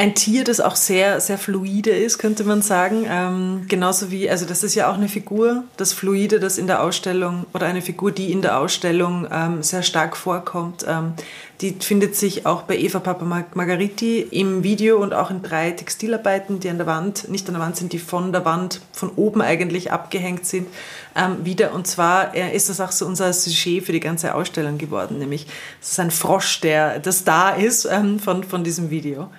Ein 0.01 0.15
Tier, 0.15 0.43
das 0.43 0.59
auch 0.59 0.75
sehr, 0.75 1.21
sehr 1.21 1.37
fluide 1.37 1.91
ist, 1.91 2.17
könnte 2.17 2.43
man 2.43 2.63
sagen. 2.63 3.05
Ähm, 3.07 3.65
genauso 3.67 4.09
wie, 4.09 4.27
also 4.27 4.47
das 4.47 4.63
ist 4.63 4.73
ja 4.73 4.89
auch 4.89 4.95
eine 4.95 5.07
Figur, 5.07 5.63
das 5.77 5.93
Fluide, 5.93 6.39
das 6.39 6.57
in 6.57 6.65
der 6.65 6.81
Ausstellung, 6.81 7.45
oder 7.53 7.67
eine 7.67 7.83
Figur, 7.83 8.11
die 8.11 8.31
in 8.31 8.41
der 8.41 8.57
Ausstellung 8.57 9.27
ähm, 9.31 9.61
sehr 9.61 9.83
stark 9.83 10.17
vorkommt. 10.17 10.83
Ähm, 10.87 11.13
die 11.61 11.75
findet 11.79 12.15
sich 12.15 12.47
auch 12.47 12.63
bei 12.63 12.79
Eva 12.79 12.99
Papa 12.99 13.45
Margariti 13.53 14.21
im 14.21 14.63
Video 14.63 14.97
und 14.97 15.13
auch 15.13 15.29
in 15.29 15.43
drei 15.43 15.69
Textilarbeiten, 15.69 16.59
die 16.59 16.69
an 16.71 16.79
der 16.79 16.87
Wand, 16.87 17.29
nicht 17.29 17.47
an 17.47 17.53
der 17.53 17.61
Wand 17.61 17.77
sind, 17.77 17.93
die 17.93 17.99
von 17.99 18.31
der 18.31 18.43
Wand, 18.43 18.81
von 18.93 19.11
oben 19.15 19.43
eigentlich 19.43 19.91
abgehängt 19.91 20.47
sind, 20.47 20.67
ähm, 21.15 21.45
wieder. 21.45 21.75
Und 21.75 21.85
zwar 21.85 22.33
äh, 22.33 22.55
ist 22.55 22.69
das 22.69 22.81
auch 22.81 22.91
so 22.91 23.05
unser 23.05 23.31
Sujet 23.33 23.85
für 23.85 23.91
die 23.91 23.99
ganze 23.99 24.33
Ausstellung 24.33 24.79
geworden, 24.79 25.19
nämlich 25.19 25.45
es 25.79 25.91
ist 25.91 25.99
ein 25.99 26.09
Frosch, 26.09 26.59
der 26.61 26.97
das 26.97 27.23
da 27.23 27.51
ist 27.51 27.85
ähm, 27.85 28.19
von, 28.19 28.43
von 28.43 28.63
diesem 28.63 28.89
Video. 28.89 29.29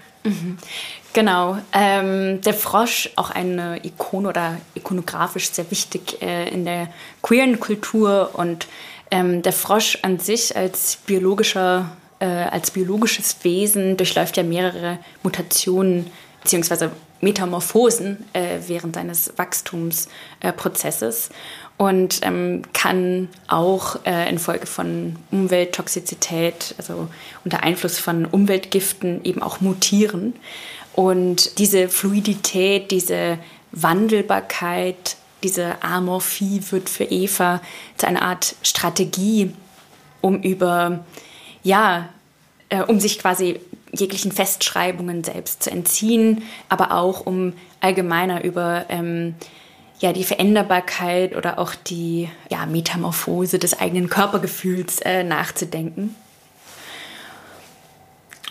Genau. 1.12 1.58
Ähm, 1.72 2.40
der 2.40 2.54
Frosch, 2.54 3.11
auch 3.16 3.30
eine 3.30 3.85
Ikone 3.85 4.28
oder 4.28 4.56
ikonografisch 4.74 5.50
sehr 5.50 5.70
wichtig 5.70 6.22
äh, 6.22 6.48
in 6.48 6.64
der 6.64 6.88
queeren 7.22 7.61
Kultur 7.61 8.30
und 8.32 8.66
ähm, 9.11 9.42
der 9.42 9.52
Frosch 9.52 9.98
an 10.02 10.18
sich 10.18 10.56
als 10.56 10.96
biologischer, 11.04 11.94
äh, 12.18 12.24
als 12.26 12.70
biologisches 12.70 13.37
Wesen 13.42 13.96
durchläuft 13.98 14.38
ja 14.38 14.42
mehrere 14.42 14.98
Mutationen 15.22 16.11
bzw. 16.42 16.88
Metamorphosen 17.20 18.24
äh, 18.32 18.58
während 18.66 18.96
seines 18.96 19.32
Wachstumsprozesses 19.37 21.30
und 21.83 22.21
ähm, 22.23 22.62
kann 22.73 23.29
auch 23.49 23.99
äh, 24.07 24.31
infolge 24.31 24.66
von 24.66 25.16
Umwelttoxizität, 25.33 26.77
also 26.79 27.09
unter 27.45 27.64
Einfluss 27.64 27.99
von 27.99 28.25
Umweltgiften 28.25 29.25
eben 29.25 29.42
auch 29.42 29.61
mutieren. 29.61 30.35
Und 30.95 31.59
diese 31.59 31.88
Fluidität, 31.88 32.92
diese 32.92 33.40
Wandelbarkeit, 33.73 35.16
diese 35.42 35.83
Amorphie 35.83 36.62
wird 36.71 36.88
für 36.88 37.03
Eva 37.03 37.61
zu 37.97 38.07
einer 38.07 38.23
Art 38.23 38.55
Strategie, 38.62 39.53
um 40.21 40.40
über, 40.40 41.05
ja, 41.64 42.11
äh, 42.68 42.83
um 42.83 43.01
sich 43.01 43.18
quasi 43.18 43.59
jeglichen 43.90 44.31
Festschreibungen 44.31 45.25
selbst 45.25 45.64
zu 45.64 45.73
entziehen, 45.73 46.45
aber 46.68 46.92
auch 46.92 47.27
um 47.27 47.55
allgemeiner 47.81 48.45
über 48.45 48.85
ähm, 48.88 49.35
ja, 50.03 50.12
die 50.12 50.25
Veränderbarkeit 50.25 51.37
oder 51.37 51.59
auch 51.59 51.75
die 51.75 52.29
ja, 52.51 52.67
Metamorphose 52.67 53.59
des 53.59 53.79
eigenen 53.79 54.11
Körpergefühls 54.11 54.99
äh, 55.01 55.23
nachzudenken. 55.23 56.17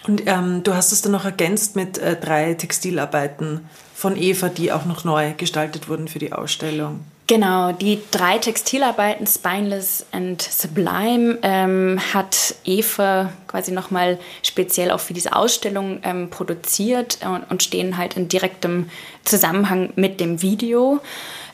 Und 0.07 0.23
ähm, 0.25 0.63
du 0.63 0.73
hast 0.73 0.91
es 0.91 1.01
dann 1.01 1.11
noch 1.11 1.25
ergänzt 1.25 1.75
mit 1.75 1.97
äh, 1.97 2.15
drei 2.15 2.55
Textilarbeiten 2.55 3.69
von 3.93 4.17
Eva, 4.17 4.49
die 4.49 4.71
auch 4.71 4.85
noch 4.85 5.03
neu 5.03 5.33
gestaltet 5.33 5.89
wurden 5.89 6.07
für 6.07 6.19
die 6.19 6.33
Ausstellung. 6.33 7.01
Genau, 7.27 7.71
die 7.71 8.01
drei 8.11 8.39
Textilarbeiten 8.39 9.25
Spineless 9.25 10.05
and 10.11 10.41
Sublime 10.41 11.37
ähm, 11.43 11.97
hat 12.13 12.55
Eva 12.65 13.31
quasi 13.47 13.71
nochmal 13.71 14.19
speziell 14.43 14.91
auch 14.91 14.99
für 14.99 15.13
diese 15.13 15.33
Ausstellung 15.33 15.99
ähm, 16.03 16.29
produziert 16.29 17.19
und, 17.23 17.49
und, 17.49 17.63
stehen 17.63 17.95
halt 17.95 18.17
in 18.17 18.27
direktem 18.27 18.89
Zusammenhang 19.23 19.93
mit 19.95 20.19
dem 20.19 20.41
Video. 20.41 20.99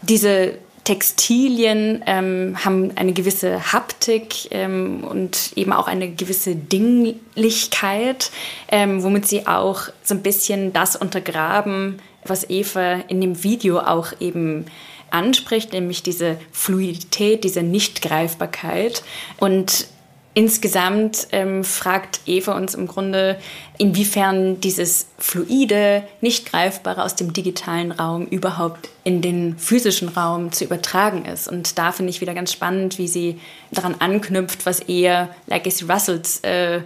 Diese 0.08 0.54
Textilien 0.88 2.02
ähm, 2.06 2.56
haben 2.64 2.94
eine 2.96 3.12
gewisse 3.12 3.74
Haptik 3.74 4.48
ähm, 4.52 5.04
und 5.04 5.52
eben 5.58 5.74
auch 5.74 5.88
eine 5.88 6.10
gewisse 6.10 6.56
Dinglichkeit, 6.56 8.32
ähm, 8.70 9.04
womit 9.04 9.28
sie 9.28 9.48
auch 9.48 9.90
so 10.04 10.16
ein 10.16 10.24
bisschen 10.24 10.72
das 10.72 10.96
untergraben, 10.96 12.00
was 12.24 12.50
Eva 12.50 13.02
in 13.10 13.20
dem 13.20 13.44
Video 13.44 13.80
auch 13.80 14.14
eben 14.22 14.66
anspricht, 15.10 15.74
nämlich 15.74 16.04
diese 16.04 16.38
Fluidität, 16.54 17.44
diese 17.44 17.64
Nichtgreifbarkeit. 17.64 19.04
Und 19.40 19.88
Insgesamt 20.38 21.30
ähm, 21.32 21.64
fragt 21.64 22.20
Eva 22.28 22.56
uns 22.56 22.76
im 22.76 22.86
Grunde, 22.86 23.40
inwiefern 23.80 24.62
dieses 24.62 25.08
fluide, 25.18 26.04
nicht 26.22 26.52
greifbare 26.52 27.04
aus 27.04 27.16
dem 27.16 27.34
digitalen 27.34 27.92
Raum 27.92 28.28
überhaupt 28.28 28.90
in 29.04 29.24
den 29.24 29.58
physischen 29.58 30.10
Raum 30.10 30.52
zu 30.52 30.64
übertragen 30.64 31.26
ist. 31.26 31.48
Und 31.48 31.80
da 31.80 31.92
finde 31.92 32.12
ich 32.12 32.22
wieder 32.22 32.36
ganz 32.36 32.54
spannend, 32.54 33.00
wie 33.00 33.08
sie 33.08 33.40
daran 33.72 33.96
anknüpft, 33.98 34.68
was 34.68 34.82
eher 34.82 35.30
Legacy 35.48 35.86
Russells 35.86 36.42
äh, 36.42 36.82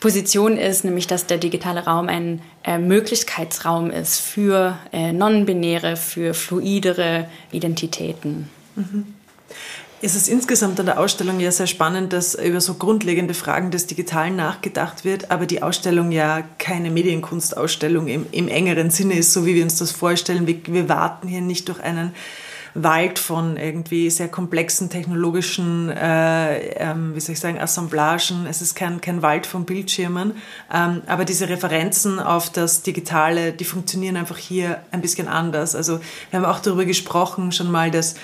Position 0.00 0.56
ist, 0.56 0.84
nämlich 0.84 1.06
dass 1.06 1.24
der 1.26 1.38
digitale 1.38 1.84
Raum 1.84 2.08
ein 2.08 2.42
äh, 2.64 2.78
Möglichkeitsraum 2.78 3.92
ist 3.92 4.18
für 4.18 4.76
äh, 4.92 5.12
non-binäre, 5.12 5.94
für 5.94 6.34
fluidere 6.34 7.28
Identitäten. 7.52 8.50
Mhm. 8.74 9.14
Es 10.00 10.14
ist 10.14 10.28
insgesamt 10.28 10.78
an 10.78 10.86
der 10.86 11.00
Ausstellung 11.00 11.40
ja 11.40 11.50
sehr 11.50 11.66
spannend, 11.66 12.12
dass 12.12 12.36
über 12.36 12.60
so 12.60 12.74
grundlegende 12.74 13.34
Fragen 13.34 13.72
des 13.72 13.88
Digitalen 13.88 14.36
nachgedacht 14.36 15.04
wird, 15.04 15.32
aber 15.32 15.44
die 15.44 15.60
Ausstellung 15.60 16.12
ja 16.12 16.44
keine 16.58 16.92
Medienkunstausstellung 16.92 18.06
im, 18.06 18.26
im 18.30 18.46
engeren 18.46 18.90
Sinne 18.90 19.14
ist, 19.14 19.32
so 19.32 19.44
wie 19.44 19.56
wir 19.56 19.64
uns 19.64 19.76
das 19.76 19.90
vorstellen. 19.90 20.46
Wir, 20.46 20.60
wir 20.66 20.88
warten 20.88 21.26
hier 21.26 21.40
nicht 21.40 21.68
durch 21.68 21.80
einen 21.80 22.14
Wald 22.74 23.18
von 23.18 23.56
irgendwie 23.56 24.08
sehr 24.08 24.28
komplexen 24.28 24.88
technologischen, 24.88 25.90
äh, 25.90 26.58
ähm, 26.76 27.16
wie 27.16 27.20
soll 27.20 27.32
ich 27.32 27.40
sagen, 27.40 27.58
Assemblagen. 27.58 28.46
Es 28.48 28.62
ist 28.62 28.76
kein, 28.76 29.00
kein 29.00 29.22
Wald 29.22 29.46
von 29.46 29.64
Bildschirmen, 29.64 30.34
ähm, 30.72 31.02
aber 31.08 31.24
diese 31.24 31.48
Referenzen 31.48 32.20
auf 32.20 32.50
das 32.50 32.82
Digitale, 32.82 33.52
die 33.52 33.64
funktionieren 33.64 34.16
einfach 34.16 34.36
hier 34.36 34.80
ein 34.92 35.00
bisschen 35.00 35.26
anders. 35.26 35.74
Also 35.74 35.98
wir 36.30 36.38
haben 36.38 36.46
auch 36.46 36.60
darüber 36.60 36.84
gesprochen 36.84 37.50
schon 37.50 37.72
mal, 37.72 37.90
dass 37.90 38.14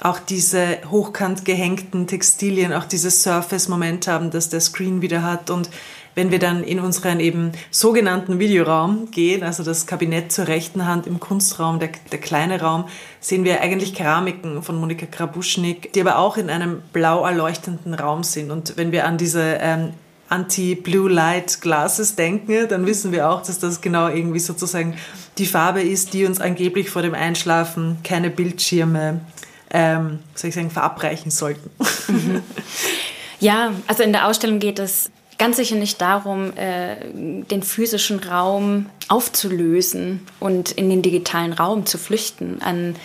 auch 0.00 0.18
diese 0.18 0.78
hochkant 0.90 1.44
gehängten 1.44 2.06
Textilien 2.06 2.72
auch 2.72 2.84
dieses 2.84 3.22
Surface-Moment 3.22 4.06
haben, 4.06 4.30
das 4.30 4.48
der 4.48 4.60
Screen 4.60 5.02
wieder 5.02 5.22
hat. 5.22 5.50
Und 5.50 5.70
wenn 6.14 6.30
wir 6.30 6.38
dann 6.38 6.62
in 6.62 6.78
unseren 6.78 7.20
eben 7.20 7.52
sogenannten 7.70 8.38
Videoraum 8.38 9.10
gehen, 9.10 9.42
also 9.42 9.62
das 9.62 9.86
Kabinett 9.86 10.30
zur 10.32 10.46
rechten 10.46 10.86
Hand 10.86 11.06
im 11.06 11.20
Kunstraum, 11.20 11.80
der, 11.80 11.90
der 12.12 12.20
kleine 12.20 12.60
Raum, 12.60 12.84
sehen 13.20 13.44
wir 13.44 13.60
eigentlich 13.60 13.94
Keramiken 13.94 14.62
von 14.62 14.76
Monika 14.78 15.06
Krabuschnik, 15.06 15.92
die 15.92 16.00
aber 16.00 16.18
auch 16.18 16.36
in 16.36 16.50
einem 16.50 16.82
blau 16.92 17.24
erleuchtenden 17.24 17.94
Raum 17.94 18.22
sind. 18.22 18.50
Und 18.50 18.76
wenn 18.76 18.92
wir 18.92 19.06
an 19.06 19.18
diese 19.18 19.58
ähm, 19.60 19.90
Anti-Blue 20.28 21.10
Light 21.10 21.60
Glasses 21.60 22.16
denken, 22.16 22.68
dann 22.68 22.86
wissen 22.86 23.12
wir 23.12 23.28
auch, 23.28 23.42
dass 23.42 23.58
das 23.58 23.80
genau 23.80 24.08
irgendwie 24.08 24.40
sozusagen 24.40 24.96
die 25.38 25.46
Farbe 25.46 25.82
ist, 25.82 26.12
die 26.14 26.26
uns 26.26 26.40
angeblich 26.40 26.90
vor 26.90 27.02
dem 27.02 27.14
Einschlafen 27.14 27.98
keine 28.04 28.30
Bildschirme 28.30 29.20
ähm, 29.74 30.20
soll 30.34 30.48
ich 30.48 30.54
sagen, 30.54 30.70
verabreichen 30.70 31.30
sollten. 31.30 31.70
Mhm. 32.08 32.42
Ja, 33.40 33.72
also 33.88 34.02
in 34.02 34.12
der 34.12 34.26
Ausstellung 34.26 34.58
geht 34.58 34.78
es 34.78 35.10
ganz 35.36 35.56
sicher 35.56 35.74
nicht 35.74 36.00
darum, 36.00 36.56
äh, 36.56 36.96
den 37.12 37.62
physischen 37.62 38.20
Raum 38.20 38.86
aufzulösen 39.08 40.26
und 40.40 40.70
in 40.70 40.88
den 40.88 41.02
digitalen 41.02 41.52
Raum 41.52 41.84
zu 41.84 41.98
flüchten. 41.98 42.62
An, 42.62 42.96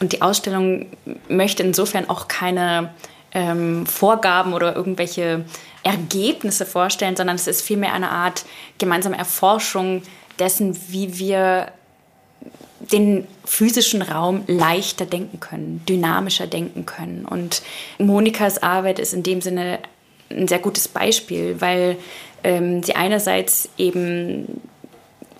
und 0.00 0.12
die 0.12 0.20
Ausstellung 0.20 0.86
möchte 1.28 1.62
insofern 1.62 2.10
auch 2.10 2.28
keine 2.28 2.90
ähm, 3.32 3.86
Vorgaben 3.86 4.52
oder 4.52 4.76
irgendwelche 4.76 5.46
Ergebnisse 5.82 6.66
vorstellen, 6.66 7.16
sondern 7.16 7.36
es 7.36 7.46
ist 7.46 7.62
vielmehr 7.62 7.94
eine 7.94 8.10
Art 8.10 8.44
gemeinsame 8.76 9.16
Erforschung 9.16 10.02
dessen, 10.38 10.76
wie 10.88 11.18
wir 11.18 11.68
den 12.80 13.26
physischen 13.44 14.02
Raum 14.02 14.44
leichter 14.46 15.06
denken 15.06 15.40
können, 15.40 15.82
dynamischer 15.88 16.46
denken 16.46 16.86
können. 16.86 17.24
Und 17.24 17.62
Monikas 17.98 18.62
Arbeit 18.62 18.98
ist 18.98 19.14
in 19.14 19.22
dem 19.22 19.40
Sinne 19.40 19.78
ein 20.30 20.48
sehr 20.48 20.58
gutes 20.58 20.88
Beispiel, 20.88 21.60
weil 21.60 21.96
ähm, 22.44 22.82
sie 22.82 22.94
einerseits 22.94 23.68
eben, 23.78 24.60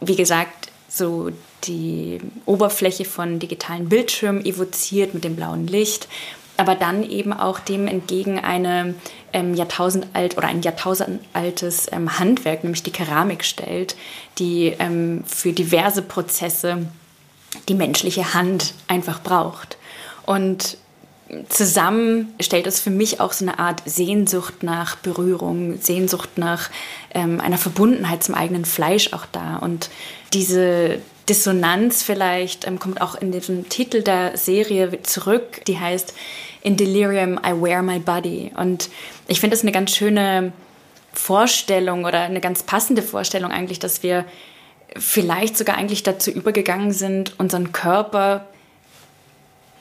wie 0.01 0.17
gesagt, 0.17 0.71
so 0.89 1.31
die 1.65 2.21
Oberfläche 2.47 3.05
von 3.05 3.39
digitalen 3.39 3.89
Bildschirmen 3.89 4.45
evoziert 4.45 5.15
mit 5.15 5.25
dem 5.25 5.37
blauen 5.37 5.67
Licht, 5.67 6.09
aber 6.57 6.75
dann 6.75 7.03
eben 7.09 7.33
auch 7.33 7.59
dem 7.59 7.87
entgegen 7.87 8.39
eine 8.39 8.95
ähm, 9.33 9.55
Jahrtausendalt 9.55 10.39
oder 10.39 10.49
ein 10.49 10.63
Jahrtausendaltes 10.63 11.89
ähm, 11.93 12.19
Handwerk, 12.19 12.65
nämlich 12.65 12.83
die 12.83 12.93
Keramik 12.93 13.45
stellt, 13.45 13.97
die 14.39 14.75
ähm, 14.79 15.23
für 15.27 15.53
diverse 15.53 16.03
Prozesse 16.03 16.87
die 17.69 17.75
menschliche 17.75 18.35
Hand 18.35 18.75
einfach 18.89 19.23
braucht. 19.23 19.77
Und 20.25 20.79
zusammen 21.49 22.35
stellt 22.41 22.67
es 22.67 22.81
für 22.81 22.91
mich 22.91 23.21
auch 23.21 23.33
so 23.33 23.45
eine 23.45 23.59
Art 23.59 23.83
Sehnsucht 23.85 24.63
nach 24.63 24.97
Berührung, 24.97 25.81
Sehnsucht 25.81 26.31
nach 26.37 26.71
ähm, 27.15 27.41
einer 27.41 27.59
Verbundenheit 27.59 28.23
zum 28.23 28.35
eigenen 28.35 28.65
Fleisch 28.65 29.13
auch 29.13 29.27
da. 29.33 29.57
Und 29.57 29.91
diese 30.33 31.01
Dissonanz 31.29 32.03
vielleicht 32.03 32.67
ähm, 32.67 32.79
kommt 32.79 33.01
auch 33.01 33.17
in 33.17 33.33
diesem 33.33 33.69
Titel 33.69 34.03
der 34.03 34.37
Serie 34.37 35.03
zurück, 35.03 35.65
die 35.67 35.79
heißt 35.79 36.15
In 36.63 36.77
Delirium 36.77 37.41
I 37.45 37.61
Wear 37.61 37.83
My 37.83 37.99
Body. 37.99 38.53
Und 38.57 38.89
ich 39.27 39.41
finde 39.41 39.57
das 39.57 39.63
eine 39.63 39.73
ganz 39.73 39.97
schöne 39.97 40.53
Vorstellung 41.13 42.05
oder 42.05 42.21
eine 42.21 42.41
ganz 42.41 42.63
passende 42.63 43.03
Vorstellung 43.03 43.51
eigentlich, 43.51 43.81
dass 43.81 44.03
wir 44.03 44.25
vielleicht 44.99 45.57
sogar 45.57 45.77
eigentlich 45.77 46.03
dazu 46.03 46.31
übergegangen 46.31 46.93
sind, 46.93 47.39
unseren 47.39 47.73
Körper 47.73 48.47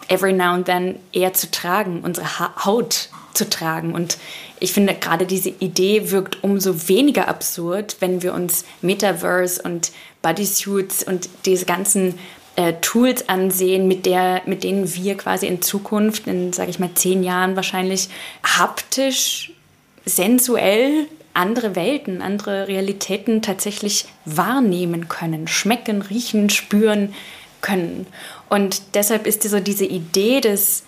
every 0.07 0.33
now 0.33 0.53
and 0.53 0.65
then 0.65 0.99
eher 1.11 1.33
zu 1.33 1.49
tragen, 1.49 2.01
unsere 2.01 2.39
ha 2.39 2.65
Haut 2.65 3.09
zu 3.33 3.49
tragen. 3.49 3.93
Und 3.93 4.17
ich 4.59 4.71
finde 4.71 4.95
gerade 4.95 5.25
diese 5.25 5.49
Idee 5.49 6.11
wirkt 6.11 6.43
umso 6.43 6.87
weniger 6.87 7.27
absurd, 7.27 7.97
wenn 7.99 8.21
wir 8.21 8.33
uns 8.33 8.65
Metaverse 8.81 9.61
und 9.61 9.91
Bodysuits 10.21 11.03
und 11.03 11.29
diese 11.45 11.65
ganzen 11.65 12.17
äh, 12.55 12.73
Tools 12.81 13.27
ansehen, 13.27 13.87
mit, 13.87 14.05
der, 14.05 14.41
mit 14.45 14.63
denen 14.63 14.93
wir 14.95 15.17
quasi 15.17 15.47
in 15.47 15.61
Zukunft, 15.61 16.27
in, 16.27 16.53
sage 16.53 16.69
ich 16.69 16.79
mal, 16.79 16.91
zehn 16.95 17.23
Jahren 17.23 17.55
wahrscheinlich 17.55 18.09
haptisch, 18.43 19.51
sensuell 20.05 21.07
andere 21.35 21.75
Welten, 21.75 22.21
andere 22.21 22.67
Realitäten 22.67 23.41
tatsächlich 23.41 24.05
wahrnehmen 24.25 25.07
können, 25.07 25.47
schmecken, 25.47 26.01
riechen, 26.01 26.49
spüren 26.49 27.13
können. 27.61 28.07
Und 28.49 28.95
deshalb 28.95 29.27
ist 29.27 29.43
so 29.43 29.59
diese 29.59 29.85
Idee 29.85 30.41
des 30.41 30.83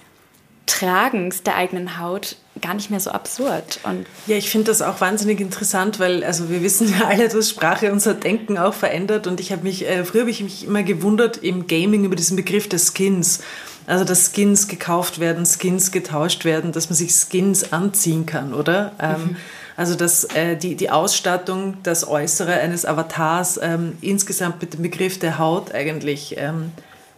Tragens 0.67 1.43
der 1.43 1.55
eigenen 1.55 1.97
Haut 1.97 2.35
gar 2.61 2.73
nicht 2.73 2.89
mehr 2.89 2.99
so 2.99 3.11
absurd. 3.11 3.79
Und 3.83 4.05
ja, 4.27 4.35
ich 4.35 4.49
finde 4.49 4.65
das 4.65 4.81
auch 4.81 4.99
wahnsinnig 4.99 5.39
interessant, 5.39 5.99
weil 5.99 6.23
also 6.23 6.49
wir 6.49 6.61
wissen 6.61 6.89
ja 6.91 7.07
alle, 7.07 7.29
dass 7.29 7.49
Sprache 7.49 7.91
unser 7.91 8.13
Denken 8.13 8.57
auch 8.57 8.73
verändert. 8.73 9.27
Und 9.27 9.39
ich 9.39 9.51
habe 9.51 9.63
mich, 9.63 9.87
äh, 9.87 10.03
früher 10.03 10.21
habe 10.21 10.31
ich 10.31 10.43
mich 10.43 10.65
immer 10.65 10.83
gewundert 10.83 11.37
im 11.37 11.67
Gaming 11.67 12.03
über 12.03 12.15
diesen 12.15 12.35
Begriff 12.35 12.67
des 12.67 12.93
Skins. 12.93 13.39
Also 13.85 14.03
dass 14.03 14.33
Skins 14.33 14.67
gekauft 14.67 15.19
werden, 15.19 15.45
Skins 15.45 15.91
getauscht 15.91 16.43
werden, 16.43 16.73
dass 16.73 16.89
man 16.89 16.95
sich 16.95 17.13
Skins 17.13 17.71
anziehen 17.71 18.25
kann, 18.25 18.53
oder? 18.53 18.91
Ähm, 18.99 19.11
mhm. 19.11 19.35
Also 19.77 19.93
dass 19.93 20.23
äh, 20.25 20.57
die, 20.57 20.75
die 20.75 20.89
Ausstattung, 20.89 21.77
das 21.83 22.07
Äußere 22.07 22.53
eines 22.53 22.83
Avatars 22.83 23.59
ähm, 23.61 23.93
insgesamt 24.01 24.59
mit 24.59 24.73
dem 24.73 24.81
Begriff 24.81 25.19
der 25.19 25.37
Haut 25.37 25.73
eigentlich 25.73 26.35
ähm, 26.37 26.71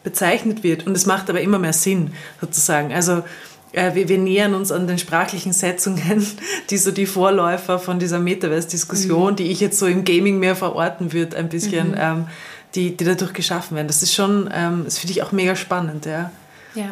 bezeichnet 0.04 0.62
wird. 0.62 0.86
Und 0.86 0.96
es 0.96 1.06
macht 1.06 1.30
aber 1.30 1.40
immer 1.40 1.58
mehr 1.58 1.72
Sinn, 1.72 2.12
sozusagen. 2.42 2.94
Also 2.94 3.24
äh, 3.72 3.96
wir, 3.96 4.10
wir, 4.10 4.18
nähern 4.18 4.56
uns 4.56 4.74
an 4.74 4.88
den 4.88 4.98
sprachlichen 4.98 5.54
Setzungen, 5.54 6.28
die 6.70 6.78
so 6.78 6.92
die 6.92 7.06
Vorläufer 7.06 7.80
von 7.80 7.98
dieser 7.98 8.20
Metaverse-Diskussion, 8.20 9.32
mhm. 9.32 9.36
die 9.38 9.52
ich 9.52 9.62
jetzt 9.62 9.80
so 9.80 9.86
im 9.88 10.04
Gaming 10.04 10.38
mehr 10.38 10.58
verorten 10.58 11.14
würde, 11.14 11.38
ein 11.38 11.48
bisschen, 11.48 11.92
mhm. 11.92 11.98
ähm, 11.98 12.28
die, 12.76 12.98
die 12.98 13.06
dadurch 13.06 13.32
geschaffen 13.32 13.78
werden. 13.78 13.88
Das 13.88 14.04
ist 14.04 14.14
schon, 14.14 14.50
ähm, 14.54 14.82
das 14.84 14.98
finde 14.98 15.14
ich 15.14 15.24
auch 15.24 15.32
mega 15.32 15.56
spannend, 15.56 16.06
ja. 16.06 16.30
Ja. 16.76 16.92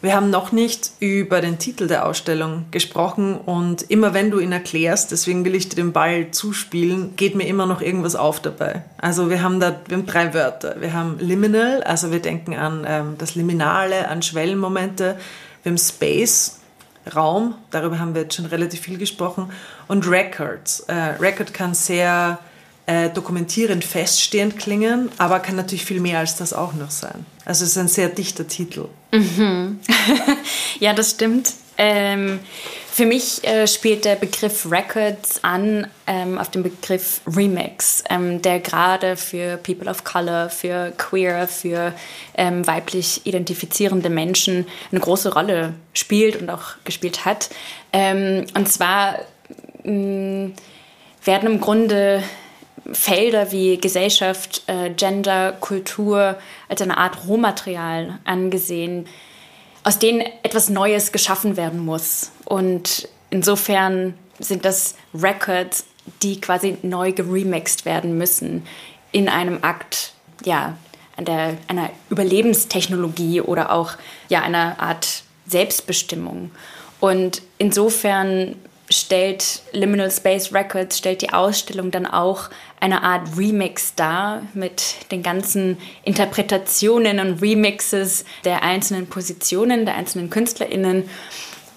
Wir 0.00 0.14
haben 0.14 0.30
noch 0.30 0.52
nicht 0.52 0.92
über 1.00 1.40
den 1.40 1.58
Titel 1.58 1.88
der 1.88 2.06
Ausstellung 2.06 2.66
gesprochen 2.70 3.36
und 3.36 3.82
immer 3.90 4.14
wenn 4.14 4.30
du 4.30 4.38
ihn 4.38 4.52
erklärst, 4.52 5.10
deswegen 5.10 5.44
will 5.44 5.56
ich 5.56 5.68
dir 5.68 5.74
den 5.74 5.92
Ball 5.92 6.30
zuspielen, 6.30 7.16
geht 7.16 7.34
mir 7.34 7.48
immer 7.48 7.66
noch 7.66 7.80
irgendwas 7.80 8.14
auf 8.14 8.40
dabei. 8.40 8.82
Also 8.98 9.28
wir 9.28 9.42
haben 9.42 9.58
da 9.58 9.74
wir 9.88 9.96
haben 9.96 10.06
drei 10.06 10.34
Wörter. 10.34 10.76
Wir 10.78 10.92
haben 10.92 11.18
Liminal, 11.18 11.82
also 11.82 12.12
wir 12.12 12.20
denken 12.20 12.54
an 12.54 12.86
ähm, 12.86 13.14
das 13.18 13.34
Liminale, 13.34 14.08
an 14.08 14.22
Schwellenmomente. 14.22 15.18
Wir 15.64 15.70
haben 15.70 15.78
Space, 15.78 16.60
Raum, 17.16 17.54
darüber 17.72 17.98
haben 17.98 18.14
wir 18.14 18.22
jetzt 18.22 18.36
schon 18.36 18.46
relativ 18.46 18.80
viel 18.80 18.98
gesprochen. 18.98 19.50
Und 19.88 20.08
Records. 20.08 20.80
Äh, 20.80 20.94
Record 21.18 21.52
kann 21.52 21.74
sehr 21.74 22.38
äh, 22.88 23.10
dokumentierend 23.10 23.84
feststehend 23.84 24.58
klingen, 24.58 25.10
aber 25.18 25.40
kann 25.40 25.56
natürlich 25.56 25.84
viel 25.84 26.00
mehr 26.00 26.20
als 26.20 26.36
das 26.36 26.54
auch 26.54 26.72
noch 26.72 26.90
sein. 26.90 27.26
Also 27.44 27.64
es 27.64 27.72
ist 27.72 27.76
ein 27.76 27.88
sehr 27.88 28.08
dichter 28.08 28.48
Titel. 28.48 28.88
Mhm. 29.12 29.78
ja, 30.80 30.94
das 30.94 31.10
stimmt. 31.10 31.52
Ähm, 31.76 32.40
für 32.90 33.04
mich 33.04 33.44
äh, 33.44 33.66
spielt 33.66 34.06
der 34.06 34.16
Begriff 34.16 34.66
Records 34.70 35.44
an 35.44 35.86
ähm, 36.06 36.38
auf 36.38 36.50
den 36.50 36.62
Begriff 36.62 37.20
Remix, 37.26 38.02
ähm, 38.08 38.40
der 38.40 38.58
gerade 38.60 39.18
für 39.18 39.58
People 39.58 39.90
of 39.90 40.04
Color, 40.04 40.48
für 40.48 40.90
Queer, 40.96 41.46
für 41.46 41.92
ähm, 42.38 42.66
weiblich 42.66 43.20
identifizierende 43.26 44.08
Menschen 44.08 44.66
eine 44.90 45.00
große 45.00 45.34
Rolle 45.34 45.74
spielt 45.92 46.40
und 46.40 46.48
auch 46.48 46.76
gespielt 46.84 47.26
hat. 47.26 47.50
Ähm, 47.92 48.46
und 48.54 48.66
zwar 48.72 49.18
mh, 49.84 50.52
werden 51.22 51.52
im 51.52 51.60
Grunde 51.60 52.22
Felder 52.92 53.52
wie 53.52 53.78
Gesellschaft, 53.78 54.62
äh, 54.66 54.90
Gender, 54.90 55.52
Kultur 55.52 56.38
als 56.68 56.82
eine 56.82 56.98
Art 56.98 57.26
Rohmaterial 57.26 58.18
angesehen, 58.24 59.06
aus 59.84 59.98
denen 59.98 60.22
etwas 60.42 60.68
Neues 60.68 61.12
geschaffen 61.12 61.56
werden 61.56 61.80
muss. 61.80 62.30
Und 62.44 63.08
insofern 63.30 64.14
sind 64.38 64.64
das 64.64 64.94
Records, 65.14 65.84
die 66.22 66.40
quasi 66.40 66.78
neu 66.82 67.12
geremixed 67.12 67.84
werden 67.84 68.16
müssen 68.16 68.66
in 69.12 69.28
einem 69.28 69.62
Akt, 69.62 70.12
ja, 70.44 70.76
der, 71.18 71.56
einer 71.66 71.90
Überlebenstechnologie 72.10 73.40
oder 73.40 73.72
auch 73.72 73.92
ja, 74.28 74.42
einer 74.42 74.80
Art 74.80 75.22
Selbstbestimmung. 75.46 76.50
Und 77.00 77.42
insofern 77.58 78.56
stellt 78.90 79.62
Liminal 79.72 80.10
Space 80.10 80.52
Records, 80.52 80.98
stellt 80.98 81.22
die 81.22 81.32
Ausstellung 81.32 81.90
dann 81.90 82.06
auch 82.06 82.48
eine 82.80 83.02
Art 83.02 83.36
Remix 83.36 83.94
dar 83.94 84.42
mit 84.54 85.10
den 85.10 85.22
ganzen 85.22 85.78
Interpretationen 86.04 87.20
und 87.20 87.42
Remixes 87.42 88.24
der 88.44 88.62
einzelnen 88.62 89.06
Positionen, 89.06 89.84
der 89.84 89.94
einzelnen 89.94 90.30
KünstlerInnen. 90.30 91.08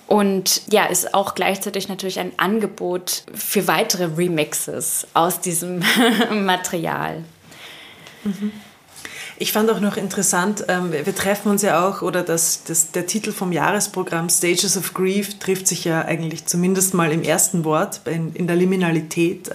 Und 0.07 0.63
ja, 0.69 0.85
ist 0.85 1.13
auch 1.13 1.35
gleichzeitig 1.35 1.87
natürlich 1.87 2.19
ein 2.19 2.33
Angebot 2.37 3.23
für 3.33 3.67
weitere 3.67 4.05
Remixes 4.17 5.07
aus 5.13 5.39
diesem 5.39 5.81
Material. 6.45 7.23
Mhm. 8.23 8.51
Ich 9.37 9.53
fand 9.53 9.71
auch 9.71 9.79
noch 9.79 9.97
interessant, 9.97 10.65
ähm, 10.67 10.91
wir 10.91 11.15
treffen 11.15 11.49
uns 11.49 11.63
ja 11.63 11.87
auch, 11.87 12.03
oder 12.03 12.21
das, 12.21 12.63
das, 12.63 12.91
der 12.91 13.07
Titel 13.07 13.31
vom 13.31 13.51
Jahresprogramm 13.51 14.29
Stages 14.29 14.77
of 14.77 14.93
Grief 14.93 15.39
trifft 15.39 15.67
sich 15.67 15.83
ja 15.83 16.05
eigentlich 16.05 16.45
zumindest 16.45 16.93
mal 16.93 17.11
im 17.11 17.23
ersten 17.23 17.65
Wort 17.65 18.01
in, 18.05 18.35
in 18.35 18.45
der 18.45 18.55
Liminalität. 18.55 19.49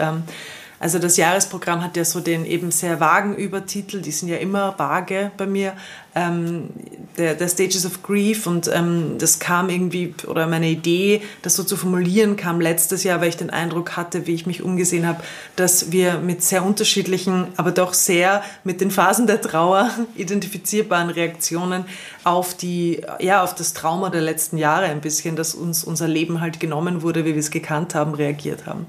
Also 0.78 0.98
das 0.98 1.16
Jahresprogramm 1.16 1.82
hat 1.82 1.96
ja 1.96 2.04
so 2.04 2.20
den 2.20 2.44
eben 2.44 2.70
sehr 2.70 3.00
vagen 3.00 3.34
Übertitel, 3.34 4.02
die 4.02 4.10
sind 4.10 4.28
ja 4.28 4.36
immer 4.36 4.74
vage 4.78 5.30
bei 5.36 5.46
mir, 5.46 5.72
ähm, 6.14 6.70
der, 7.18 7.34
der, 7.34 7.48
Stages 7.48 7.84
of 7.84 8.02
Grief 8.02 8.46
und 8.46 8.70
ähm, 8.72 9.16
das 9.18 9.38
kam 9.38 9.68
irgendwie, 9.68 10.14
oder 10.26 10.46
meine 10.46 10.68
Idee, 10.68 11.22
das 11.42 11.56
so 11.56 11.62
zu 11.62 11.76
formulieren, 11.76 12.36
kam 12.36 12.60
letztes 12.60 13.04
Jahr, 13.04 13.20
weil 13.20 13.28
ich 13.28 13.36
den 13.36 13.50
Eindruck 13.50 13.96
hatte, 13.96 14.26
wie 14.26 14.34
ich 14.34 14.46
mich 14.46 14.62
umgesehen 14.62 15.06
habe, 15.06 15.22
dass 15.56 15.92
wir 15.92 16.18
mit 16.18 16.42
sehr 16.42 16.64
unterschiedlichen, 16.64 17.48
aber 17.56 17.70
doch 17.70 17.92
sehr 17.92 18.42
mit 18.64 18.80
den 18.80 18.90
Phasen 18.90 19.26
der 19.26 19.42
Trauer 19.42 19.90
identifizierbaren 20.16 21.10
Reaktionen 21.10 21.84
auf 22.24 22.54
die, 22.54 23.02
ja, 23.20 23.42
auf 23.42 23.54
das 23.54 23.74
Trauma 23.74 24.08
der 24.08 24.22
letzten 24.22 24.56
Jahre 24.56 24.86
ein 24.86 25.02
bisschen, 25.02 25.36
dass 25.36 25.54
uns 25.54 25.84
unser 25.84 26.08
Leben 26.08 26.40
halt 26.40 26.60
genommen 26.60 27.02
wurde, 27.02 27.24
wie 27.26 27.34
wir 27.34 27.40
es 27.40 27.50
gekannt 27.50 27.94
haben, 27.94 28.14
reagiert 28.14 28.66
haben. 28.66 28.86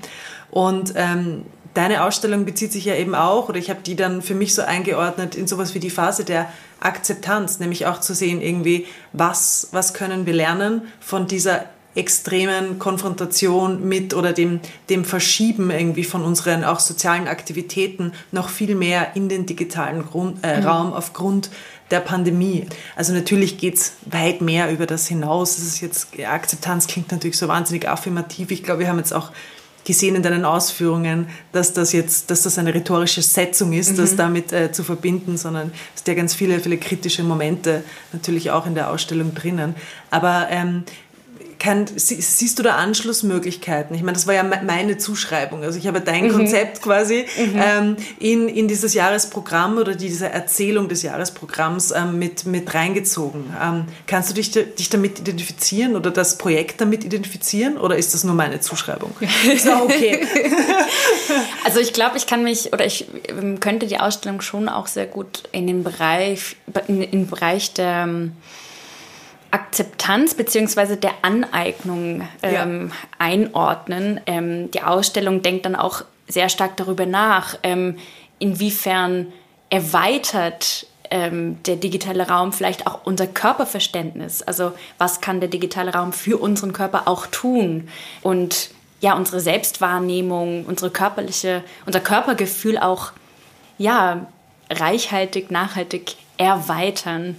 Und 0.50 0.93
ähm, 0.95 1.43
deine 1.78 2.04
Ausstellung 2.04 2.44
bezieht 2.44 2.72
sich 2.72 2.86
ja 2.86 2.96
eben 2.96 3.13
auch, 3.13 3.50
oder 3.50 3.60
ich 3.60 3.70
habe 3.70 3.82
die 3.84 3.96
dann 3.96 4.24
für 4.24 4.34
mich 4.34 4.56
so 4.56 4.63
eingeordnet 4.63 5.36
in 5.36 5.46
sowas 5.46 5.76
wie 5.76 5.80
die 5.80 5.92
Phase 5.92 6.26
der 6.26 6.52
Akzeptanz, 6.80 7.60
nämlich 7.60 7.86
auch 7.86 8.00
zu 8.00 8.16
sehen 8.16 8.42
irgendwie, 8.42 8.88
was, 9.13 9.68
was 9.72 9.94
können 9.94 10.26
wir 10.26 10.34
lernen 10.34 10.82
von 11.00 11.28
dieser 11.28 11.66
extremen 11.94 12.80
Konfrontation 12.80 13.88
mit 13.88 14.16
oder 14.16 14.34
dem, 14.34 14.60
dem 14.90 15.06
Verschieben 15.06 15.70
irgendwie 15.70 16.04
von 16.04 16.24
unseren 16.24 16.63
auch 16.63 16.80
sozialen 16.80 17.28
Aktivitäten 17.28 18.13
noch 18.32 18.50
viel 18.50 18.76
mehr 18.76 19.16
in 19.16 19.30
den 19.30 19.46
digitalen 19.46 20.04
Grund, 20.04 20.40
äh, 20.44 20.60
mhm. 20.60 20.68
Raum 20.68 20.94
aufgrund 20.94 21.52
der 21.92 22.00
Pandemie. 22.00 22.66
Also 22.96 23.13
natürlich 23.13 23.60
geht 23.60 23.76
es 23.76 23.94
weit 24.06 24.42
mehr 24.42 24.72
über 24.72 24.88
das 24.88 25.08
hinaus. 25.08 25.56
Das 25.56 25.66
ist 25.66 25.82
jetzt, 25.82 26.08
Akzeptanz 26.20 26.88
klingt 26.88 27.12
natürlich 27.12 27.38
so 27.38 27.48
wahnsinnig 27.48 27.88
affirmativ. 27.88 28.52
Ich 28.52 28.63
glaube, 28.63 28.82
wir 28.82 28.90
haben 28.90 28.98
jetzt 28.98 29.13
auch 29.13 29.32
gesehen 29.88 30.15
in 30.15 30.21
deinen 30.21 30.43
Ausführungen, 30.43 31.28
dass 31.54 31.71
das 31.71 31.93
jetzt, 31.93 32.30
dass 32.30 32.41
das 32.43 32.58
eine 32.58 32.73
rhetorische 32.73 33.21
Setzung 33.21 33.71
ist, 33.71 33.93
mhm. 33.93 33.97
das 33.97 34.17
damit 34.17 34.52
äh, 34.52 34.69
zu 34.73 34.84
verbinden, 34.84 35.38
sondern 35.38 35.71
es 35.95 36.04
sind 36.04 36.10
ja 36.10 36.13
ganz 36.13 36.36
viele, 36.36 36.60
viele 36.60 36.78
kritische 36.78 37.23
Momente 37.23 37.84
natürlich 38.12 38.52
auch 38.52 38.65
in 38.65 38.76
der 38.76 38.91
Ausstellung 38.91 39.34
drinnen. 39.34 39.76
Aber 40.12 40.47
ähm, 40.52 40.84
kann, 41.60 41.86
siehst 41.96 42.60
du 42.60 42.63
da 42.63 42.76
Anschlussmöglichkeiten? 42.76 43.96
Ich 43.96 44.02
meine, 44.02 44.13
das 44.13 44.28
war 44.28 44.34
ja 44.34 44.43
meine 44.43 44.98
Zuschreibung. 44.98 45.63
Also 45.63 45.80
ich 45.80 45.88
habe 45.88 46.02
dein 46.02 46.26
mhm. 46.26 46.32
Konzept 46.32 46.82
quasi 46.82 47.26
mhm. 47.38 47.62
ähm, 47.62 47.98
in, 48.20 48.48
in 48.48 48.67
dieses 48.67 48.93
Jahresprogramm 48.93 49.78
oder 49.78 49.96
diese 49.96 50.30
Erzählung 50.30 50.89
des 50.89 51.02
Jahresprogramms 51.04 51.91
ähm, 51.91 52.20
mit, 52.20 52.46
mit 52.46 52.74
reingezogen. 52.74 53.46
Ähm, 53.62 53.86
kannst 54.06 54.30
du 54.30 54.34
dich, 54.34 54.52
dich 54.52 54.89
damit 54.89 55.20
identifizieren 55.20 55.96
oder 55.96 56.12
das 56.12 56.38
Projekt 56.38 56.82
damit 56.82 57.04
identifizieren 57.04 57.78
oder 57.78 57.98
ist 57.98 58.13
das 58.13 58.24
nur 58.24 58.36
meine 58.36 58.60
Zuschreibung? 58.60 59.12
Ist 59.52 59.70
auch 59.70 59.82
okay. 59.82 60.26
also 61.63 61.80
ich 61.80 61.93
glaube, 61.93 62.17
ich 62.17 62.28
kann 62.28 62.43
mich 62.43 62.74
oder 62.74 62.86
ich 62.86 63.08
ähm, 63.30 63.60
könnte 63.60 63.88
die 63.88 64.00
Ausstellung 64.00 64.41
schon 64.41 64.70
auch 64.70 64.88
sehr 64.88 65.06
gut 65.06 65.43
in 65.52 65.67
den 65.67 65.84
Bereich, 65.84 66.56
in, 66.88 67.00
den 67.00 67.28
Bereich 67.28 67.74
der 67.74 68.04
ähm, 68.08 68.34
Akzeptanz 69.51 70.33
beziehungsweise 70.33 70.97
der 70.97 71.13
Aneignung 71.21 72.27
ähm, 72.43 72.91
ja. 72.91 72.95
einordnen. 73.17 74.19
Ähm, 74.25 74.71
die 74.71 74.81
Ausstellung 74.81 75.41
denkt 75.41 75.65
dann 75.65 75.75
auch 75.75 76.03
sehr 76.27 76.49
stark 76.49 76.77
darüber 76.77 77.05
nach, 77.05 77.57
ähm, 77.63 77.97
inwiefern 78.39 79.27
erweitert 79.69 80.88
ähm, 81.10 81.62
der 81.63 81.77
digitale 81.77 82.27
Raum 82.27 82.51
vielleicht 82.51 82.88
auch 82.88 83.05
unser 83.05 83.27
Körperverständnis. 83.27 84.41
Also 84.41 84.73
was 84.97 85.21
kann 85.21 85.39
der 85.39 85.49
digitale 85.49 85.93
Raum 85.93 86.13
für 86.13 86.38
unseren 86.38 86.73
Körper 86.73 87.07
auch 87.07 87.27
tun? 87.27 87.89
Und 88.21 88.71
ja, 88.99 89.13
unsere 89.13 89.39
Selbstwahrnehmung, 89.39 90.65
unsere 90.65 90.91
körperliche, 90.91 91.63
unser 91.86 91.99
Körpergefühl 91.99 92.77
auch 92.77 93.12
ja, 93.77 94.27
reichhaltig, 94.69 95.51
nachhaltig 95.51 96.15
erweitern. 96.38 97.38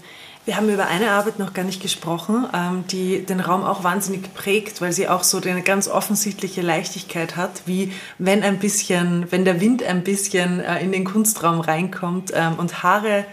Wir 0.48 0.56
haben 0.56 0.70
über 0.70 0.86
eine 0.86 1.10
Arbeit 1.10 1.38
noch 1.38 1.52
gar 1.52 1.66
nicht 1.66 1.82
gesprochen, 1.82 2.46
ähm, 2.54 2.84
die 2.90 3.20
den 3.20 3.38
Raum 3.38 3.64
auch 3.64 3.84
wahnsinnig 3.84 4.32
prägt, 4.32 4.80
weil 4.80 4.94
sie 4.94 5.06
auch 5.06 5.22
so 5.22 5.42
eine 5.42 5.60
ganz 5.60 5.88
offensichtliche 5.88 6.62
Leichtigkeit 6.62 7.36
hat, 7.36 7.64
wie 7.66 7.92
wenn 8.16 8.42
ein 8.42 8.58
bisschen, 8.58 9.30
wenn 9.30 9.44
der 9.44 9.60
Wind 9.60 9.82
ein 9.82 10.02
bisschen 10.02 10.60
äh, 10.60 10.82
in 10.82 10.90
den 10.90 11.04
Kunstraum 11.04 11.60
reinkommt 11.60 12.32
ähm, 12.34 12.54
und 12.56 12.82
Haare 12.82 13.26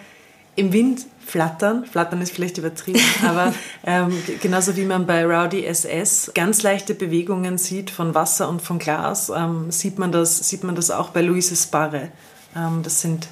im 0.58 0.74
Wind 0.74 1.06
flattern. 1.26 1.86
Flattern 1.86 2.20
ist 2.20 2.34
vielleicht 2.34 2.58
übertrieben, 2.58 3.00
aber 3.26 3.54
ähm, 3.86 4.12
genauso 4.42 4.76
wie 4.76 4.84
man 4.84 5.06
bei 5.06 5.26
Rowdy 5.26 5.66
SS 5.66 6.32
ganz 6.36 6.64
leichte 6.64 6.96
Bewegungen 6.96 7.58
sieht 7.58 7.92
von 7.92 8.14
Wasser 8.14 8.50
und 8.50 8.62
von 8.62 8.78
Glas, 8.78 9.32
ähm, 9.34 9.72
sieht, 9.72 10.00
man 10.00 10.12
das, 10.12 10.50
sieht 10.50 10.66
man 10.66 10.76
das 10.76 10.92
auch 10.92 11.12
bei 11.12 11.22
Luise 11.22 11.56
Sparre. 11.56 12.10
Ähm, 12.58 12.82
das 12.84 13.00
sind 13.00 13.30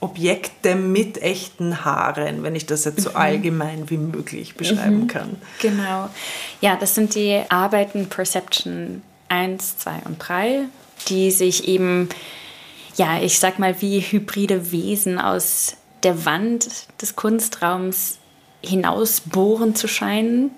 Stahlobjekte 0.00 0.74
mit 0.76 1.20
echten 1.22 1.84
Haaren, 1.84 2.42
wenn 2.42 2.54
ich 2.54 2.66
das 2.66 2.84
jetzt 2.84 3.02
so 3.02 3.10
mhm. 3.10 3.16
allgemein 3.16 3.90
wie 3.90 3.98
möglich 3.98 4.54
beschreiben 4.54 5.00
mhm. 5.00 5.06
kann. 5.08 5.36
Genau. 5.60 6.08
Ja, 6.60 6.76
das 6.76 6.94
sind 6.94 7.14
die 7.14 7.42
Arbeiten 7.48 8.08
Perception 8.08 9.02
1, 9.28 9.78
2 9.78 9.92
und 10.06 10.18
3, 10.18 10.62
die 11.08 11.30
sich 11.30 11.68
eben 11.68 12.08
ja, 12.96 13.20
ich 13.22 13.38
sag 13.38 13.58
mal, 13.58 13.80
wie 13.80 14.00
hybride 14.00 14.72
Wesen 14.72 15.18
aus 15.18 15.76
der 16.02 16.24
Wand 16.24 16.68
des 17.00 17.16
Kunstraums 17.16 18.18
hinausbohren 18.62 19.74
zu 19.74 19.88
scheinen. 19.88 20.50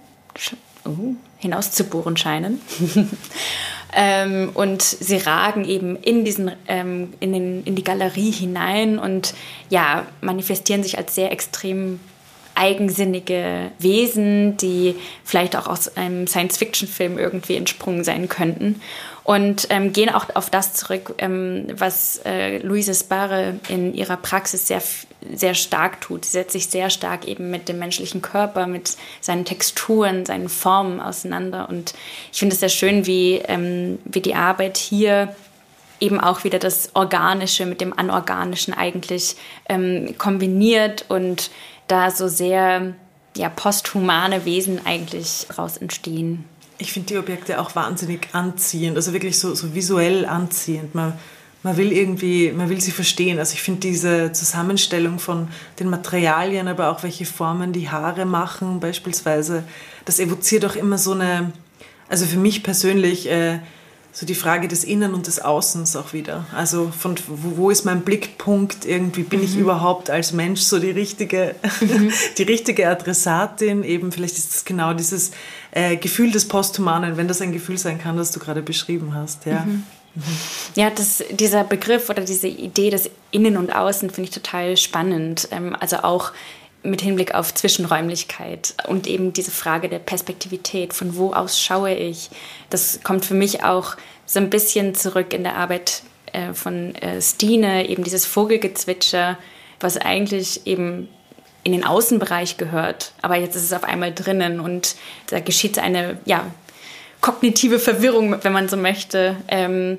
Uh, 0.84 1.14
hinauszubohren 1.38 2.16
scheinen. 2.16 2.60
ähm, 3.92 4.50
und 4.54 4.82
sie 4.82 5.16
ragen 5.16 5.64
eben 5.64 5.96
in, 5.96 6.24
diesen, 6.24 6.52
ähm, 6.68 7.12
in, 7.20 7.32
den, 7.32 7.64
in 7.64 7.74
die 7.74 7.84
Galerie 7.84 8.30
hinein 8.30 8.98
und 8.98 9.34
ja, 9.68 10.06
manifestieren 10.20 10.82
sich 10.82 10.98
als 10.98 11.14
sehr 11.14 11.32
extrem 11.32 12.00
eigensinnige 12.54 13.70
Wesen, 13.78 14.56
die 14.58 14.96
vielleicht 15.24 15.56
auch 15.56 15.66
aus 15.66 15.96
einem 15.96 16.26
Science-Fiction-Film 16.26 17.18
irgendwie 17.18 17.56
entsprungen 17.56 18.04
sein 18.04 18.28
könnten 18.28 18.80
und 19.24 19.68
ähm, 19.70 19.92
gehen 19.92 20.10
auch 20.10 20.34
auf 20.34 20.50
das 20.50 20.74
zurück, 20.74 21.14
ähm, 21.18 21.66
was 21.74 22.20
äh, 22.24 22.58
Luise 22.58 22.94
Sparre 22.94 23.54
in 23.68 23.94
ihrer 23.94 24.16
Praxis 24.16 24.66
sehr, 24.66 24.82
sehr 25.32 25.54
stark 25.54 26.00
tut. 26.00 26.24
Sie 26.24 26.32
setzt 26.32 26.52
sich 26.52 26.66
sehr 26.66 26.90
stark 26.90 27.28
eben 27.28 27.50
mit 27.50 27.68
dem 27.68 27.78
menschlichen 27.78 28.20
Körper, 28.20 28.66
mit 28.66 28.96
seinen 29.20 29.44
Texturen, 29.44 30.26
seinen 30.26 30.48
Formen 30.48 31.00
auseinander. 31.00 31.68
Und 31.68 31.94
ich 32.32 32.40
finde 32.40 32.54
es 32.54 32.60
sehr 32.60 32.68
schön, 32.68 33.06
wie, 33.06 33.36
ähm, 33.46 33.98
wie 34.04 34.20
die 34.20 34.34
Arbeit 34.34 34.76
hier 34.76 35.34
eben 36.00 36.18
auch 36.18 36.42
wieder 36.42 36.58
das 36.58 36.90
Organische 36.94 37.64
mit 37.64 37.80
dem 37.80 37.96
Anorganischen 37.96 38.74
eigentlich 38.74 39.36
ähm, 39.68 40.16
kombiniert 40.18 41.04
und 41.08 41.52
da 41.86 42.10
so 42.10 42.26
sehr 42.26 42.94
ja, 43.36 43.48
posthumane 43.48 44.44
Wesen 44.44 44.84
eigentlich 44.84 45.46
raus 45.56 45.76
entstehen. 45.76 46.44
Ich 46.82 46.92
finde 46.92 47.06
die 47.08 47.18
Objekte 47.18 47.60
auch 47.60 47.76
wahnsinnig 47.76 48.28
anziehend, 48.32 48.96
also 48.96 49.12
wirklich 49.12 49.38
so, 49.38 49.54
so 49.54 49.72
visuell 49.72 50.26
anziehend. 50.26 50.96
Man, 50.96 51.12
man 51.62 51.76
will 51.76 51.92
irgendwie, 51.92 52.50
man 52.50 52.68
will 52.68 52.80
sie 52.80 52.90
verstehen. 52.90 53.38
Also 53.38 53.54
ich 53.54 53.62
finde 53.62 53.80
diese 53.80 54.32
Zusammenstellung 54.32 55.20
von 55.20 55.46
den 55.78 55.88
Materialien, 55.88 56.66
aber 56.66 56.90
auch 56.90 57.04
welche 57.04 57.24
Formen 57.24 57.72
die 57.72 57.88
Haare 57.88 58.26
machen 58.26 58.80
beispielsweise, 58.80 59.62
das 60.04 60.18
evoziert 60.18 60.64
auch 60.64 60.74
immer 60.74 60.98
so 60.98 61.12
eine, 61.12 61.52
also 62.08 62.26
für 62.26 62.38
mich 62.38 62.64
persönlich, 62.64 63.30
äh, 63.30 63.60
so 64.14 64.26
die 64.26 64.34
Frage 64.34 64.68
des 64.68 64.84
Innen 64.84 65.14
und 65.14 65.26
des 65.26 65.40
Außens 65.40 65.96
auch 65.96 66.12
wieder. 66.12 66.44
Also 66.54 66.92
von 66.96 67.14
wo, 67.26 67.70
ist 67.70 67.86
mein 67.86 68.02
Blickpunkt 68.02 68.84
irgendwie? 68.84 69.22
Bin 69.22 69.40
mhm. 69.40 69.46
ich 69.46 69.56
überhaupt 69.56 70.10
als 70.10 70.32
Mensch 70.32 70.60
so 70.60 70.78
die 70.78 70.90
richtige, 70.90 71.54
mhm. 71.80 72.12
die 72.38 72.42
richtige 72.42 72.88
Adressatin? 72.88 73.82
Eben 73.82 74.12
vielleicht 74.12 74.36
ist 74.36 74.54
es 74.54 74.64
genau 74.66 74.92
dieses 74.92 75.30
äh, 75.70 75.96
Gefühl 75.96 76.30
des 76.30 76.46
Posthumanen, 76.46 77.16
wenn 77.16 77.26
das 77.26 77.40
ein 77.40 77.52
Gefühl 77.52 77.78
sein 77.78 77.98
kann, 77.98 78.18
das 78.18 78.32
du 78.32 78.38
gerade 78.38 78.60
beschrieben 78.60 79.14
hast. 79.14 79.46
Ja. 79.46 79.60
Mhm. 79.60 79.84
mhm. 80.14 80.22
Ja, 80.74 80.90
das, 80.90 81.24
dieser 81.30 81.64
Begriff 81.64 82.10
oder 82.10 82.22
diese 82.22 82.48
Idee 82.48 82.90
des 82.90 83.08
Innen 83.30 83.56
und 83.56 83.74
Außen 83.74 84.10
finde 84.10 84.28
ich 84.28 84.34
total 84.34 84.76
spannend. 84.76 85.48
Ähm, 85.52 85.74
also 85.80 85.96
auch 85.98 86.32
mit 86.82 87.00
Hinblick 87.00 87.34
auf 87.34 87.54
Zwischenräumlichkeit 87.54 88.74
und 88.88 89.06
eben 89.06 89.32
diese 89.32 89.50
Frage 89.50 89.88
der 89.88 90.00
Perspektivität, 90.00 90.92
von 90.92 91.16
wo 91.16 91.32
aus 91.32 91.60
schaue 91.60 91.94
ich, 91.94 92.30
das 92.70 93.00
kommt 93.04 93.24
für 93.24 93.34
mich 93.34 93.62
auch 93.62 93.96
so 94.26 94.40
ein 94.40 94.50
bisschen 94.50 94.94
zurück 94.94 95.32
in 95.32 95.44
der 95.44 95.56
Arbeit 95.56 96.02
äh, 96.32 96.52
von 96.54 96.94
äh, 96.96 97.20
Stine, 97.22 97.88
eben 97.88 98.02
dieses 98.02 98.26
Vogelgezwitscher, 98.26 99.38
was 99.80 99.96
eigentlich 99.96 100.66
eben 100.66 101.08
in 101.64 101.72
den 101.72 101.84
Außenbereich 101.84 102.56
gehört, 102.56 103.12
aber 103.22 103.36
jetzt 103.36 103.54
ist 103.54 103.62
es 103.62 103.72
auf 103.72 103.84
einmal 103.84 104.12
drinnen 104.12 104.58
und 104.58 104.96
da 105.28 105.38
geschieht 105.38 105.78
eine 105.78 106.18
ja, 106.24 106.44
kognitive 107.20 107.78
Verwirrung, 107.78 108.36
wenn 108.42 108.52
man 108.52 108.68
so 108.68 108.76
möchte. 108.76 109.36
Ähm, 109.46 109.98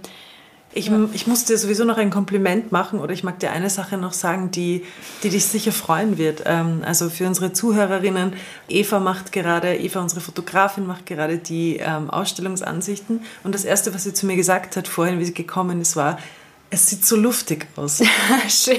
ich, 0.76 0.92
ich 1.14 1.28
muss 1.28 1.46
dir 1.46 1.58
sowieso 1.58 1.86
noch 1.86 1.98
ein 1.98 2.10
Kompliment 2.10 2.72
machen 2.72 3.00
oder 3.00 3.14
ich 3.14 3.24
mag 3.24 3.40
dir 3.40 3.52
eine 3.52 3.70
Sache 3.70 3.98
noch 3.98 4.14
sagen, 4.14 4.52
die, 4.52 4.84
die 5.22 5.30
dich 5.30 5.46
sicher 5.46 5.72
freuen 5.72 6.18
wird. 6.18 6.44
Ähm, 6.46 6.82
also 6.86 7.10
für 7.10 7.28
unsere 7.28 7.54
Zuhörerinnen, 7.54 8.34
Eva 8.68 9.00
macht 9.00 9.32
gerade, 9.32 9.76
Eva, 9.76 10.02
unsere 10.02 10.22
Fotografin, 10.22 10.88
macht 10.88 11.06
gerade 11.06 11.38
die 11.38 11.78
ähm, 11.78 12.10
Ausstellungsansichten. 12.10 13.22
Und 13.44 13.56
das 13.56 13.66
Erste, 13.66 13.94
was 13.94 14.04
sie 14.04 14.14
zu 14.14 14.26
mir 14.26 14.36
gesagt 14.36 14.76
hat 14.76 14.88
vorhin, 14.88 15.20
wie 15.20 15.26
sie 15.26 15.34
gekommen 15.34 15.82
ist, 15.82 15.96
war, 15.96 16.18
es 16.70 16.88
sieht 16.88 17.06
so 17.06 17.16
luftig 17.16 17.68
aus. 17.76 18.02
Schön. 18.50 18.78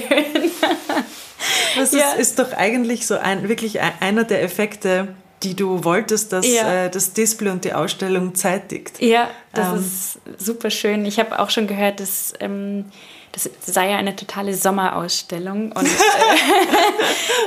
Das 1.75 1.93
ist, 1.93 1.99
ja. 1.99 2.13
ist, 2.13 2.39
doch 2.39 2.51
eigentlich 2.53 3.07
so 3.07 3.17
ein, 3.17 3.47
wirklich 3.47 3.79
einer 3.81 4.23
der 4.23 4.43
Effekte, 4.43 5.09
die 5.45 5.55
du 5.55 5.83
wolltest, 5.83 6.33
dass 6.33 6.47
ja. 6.47 6.85
äh, 6.85 6.89
das 6.89 7.13
Display 7.13 7.51
und 7.51 7.63
die 7.63 7.73
Ausstellung 7.73 8.33
zeitigt. 8.33 8.99
Ja, 8.99 9.29
das 9.53 9.67
ähm. 9.69 9.77
ist 9.77 10.19
super 10.43 10.71
schön. 10.71 11.05
Ich 11.05 11.19
habe 11.19 11.39
auch 11.39 11.51
schon 11.51 11.67
gehört, 11.67 11.99
dass 11.99 12.33
ähm, 12.39 12.85
das 13.31 13.49
sei 13.61 13.91
ja 13.91 13.97
eine 13.97 14.15
totale 14.15 14.55
Sommerausstellung. 14.55 15.71
Und 15.71 15.85
äh, 15.85 15.89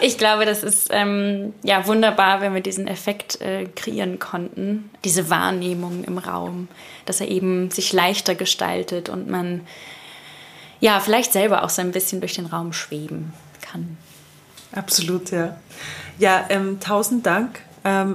ich 0.06 0.16
glaube, 0.16 0.44
das 0.44 0.62
ist 0.62 0.88
ähm, 0.90 1.54
ja 1.64 1.86
wunderbar, 1.86 2.40
wenn 2.40 2.54
wir 2.54 2.60
diesen 2.60 2.86
Effekt 2.86 3.40
äh, 3.40 3.64
kreieren 3.74 4.18
konnten, 4.18 4.90
diese 5.04 5.28
Wahrnehmung 5.28 6.04
im 6.04 6.18
Raum, 6.18 6.68
dass 7.04 7.20
er 7.20 7.28
eben 7.28 7.70
sich 7.70 7.92
leichter 7.92 8.36
gestaltet 8.36 9.08
und 9.08 9.28
man 9.28 9.66
ja 10.78 11.00
vielleicht 11.00 11.32
selber 11.32 11.64
auch 11.64 11.70
so 11.70 11.82
ein 11.82 11.90
bisschen 11.90 12.20
durch 12.20 12.34
den 12.34 12.46
Raum 12.46 12.72
schweben 12.72 13.32
kann. 13.60 13.96
Absolut, 14.72 15.32
ja. 15.32 15.58
Ja, 16.18 16.46
ähm, 16.50 16.78
tausend 16.80 17.26
Dank 17.26 17.60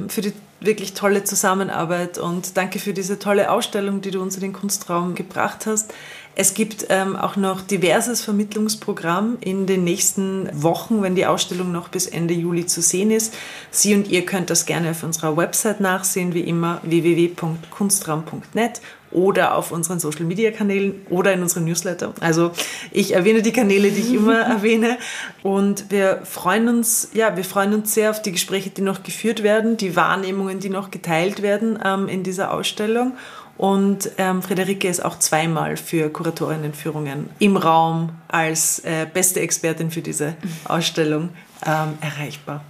für 0.10 0.22
die 0.22 0.34
wirklich 0.64 0.94
tolle 0.94 1.24
Zusammenarbeit 1.24 2.18
und 2.18 2.56
danke 2.58 2.80
für 2.80 2.94
diese 2.94 3.20
tolle 3.20 3.52
Ausstellung, 3.52 4.02
die 4.02 4.12
du 4.12 4.22
uns 4.22 4.36
in 4.36 4.42
den 4.42 4.54
Kunstraum 4.54 5.14
gebracht 5.14 5.66
hast. 5.66 5.94
Es 6.36 6.56
gibt 6.56 6.88
ähm, 6.90 7.16
auch 7.16 7.36
noch 7.36 7.62
diverses 7.62 8.24
Vermittlungsprogramm 8.24 9.38
in 9.40 9.68
den 9.68 9.84
nächsten 9.84 10.50
Wochen, 10.52 11.04
wenn 11.04 11.16
die 11.16 11.28
Ausstellung 11.28 11.72
noch 11.72 11.90
bis 11.90 12.08
Ende 12.08 12.34
Juli 12.34 12.66
zu 12.66 12.82
sehen 12.82 13.12
ist. 13.12 13.36
Sie 13.70 13.94
und 13.94 14.08
ihr 14.08 14.26
könnt 14.26 14.50
das 14.50 14.66
gerne 14.66 14.92
auf 14.92 15.04
unserer 15.04 15.38
Website 15.38 15.80
nachsehen, 15.80 16.34
wie 16.34 16.42
immer 16.42 16.80
www.kunstraum.net 16.84 18.82
oder 19.14 19.56
auf 19.56 19.72
unseren 19.72 20.00
Social 20.00 20.26
Media 20.26 20.52
Kanälen 20.52 21.06
oder 21.10 21.34
in 21.34 21.42
unserem 21.42 21.66
Newsletter. 21.66 22.14
Also 22.20 22.52
ich 22.92 23.14
erwähne 23.14 23.42
die 23.42 23.52
Kanäle, 23.52 23.92
die 23.92 24.02
ich 24.02 24.14
immer 24.14 24.40
erwähne. 24.42 24.98
Und 25.42 25.90
wir 25.90 26.22
freuen 26.24 26.68
uns, 26.68 27.10
ja, 27.14 27.36
wir 27.38 27.46
freuen 27.46 27.74
uns 27.74 27.94
sehr 27.94 28.10
auf 28.10 28.22
die 28.22 28.32
Gespräche, 28.32 28.70
die 28.70 28.82
noch 28.82 29.04
geführt 29.04 29.44
werden, 29.44 29.78
die 29.78 29.96
Wahrnehmungen, 29.96 30.60
die 30.60 30.70
noch 30.70 30.92
geteilt 30.92 31.42
werden 31.42 31.80
ähm, 31.84 32.08
in 32.08 32.24
dieser 32.24 32.54
Ausstellung. 32.54 33.14
Und 33.58 34.10
ähm, 34.18 34.42
Friederike 34.42 34.88
ist 34.88 35.06
auch 35.06 35.20
zweimal 35.20 35.78
für 35.78 36.10
Kuratorinnenführungen 36.10 37.30
im 37.40 37.56
Raum 37.56 38.10
als 38.28 38.80
äh, 38.80 39.06
beste 39.12 39.42
Expertin 39.42 39.92
für 39.92 40.02
diese 40.02 40.36
Ausstellung 40.66 41.30
ähm, 41.66 41.94
erreichbar. 42.02 42.64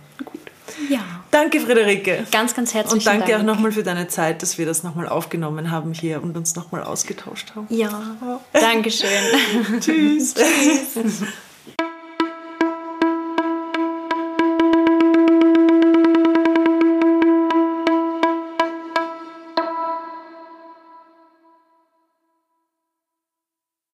Ja. 0.89 1.01
Danke, 1.31 1.59
Friederike. 1.59 2.25
Ganz, 2.31 2.55
ganz 2.55 2.73
herzlichen 2.73 2.99
Und 2.99 3.05
danke 3.05 3.31
Dank. 3.31 3.41
auch 3.41 3.45
nochmal 3.45 3.71
für 3.71 3.83
deine 3.83 4.07
Zeit, 4.07 4.41
dass 4.41 4.57
wir 4.57 4.65
das 4.65 4.83
nochmal 4.83 5.07
aufgenommen 5.07 5.71
haben 5.71 5.93
hier 5.93 6.21
und 6.21 6.35
uns 6.37 6.55
nochmal 6.55 6.83
ausgetauscht 6.83 7.53
haben. 7.55 7.67
Ja. 7.69 8.39
Dankeschön. 8.53 9.09
Tschüss. 9.79 10.33
Tschüss. 10.33 11.23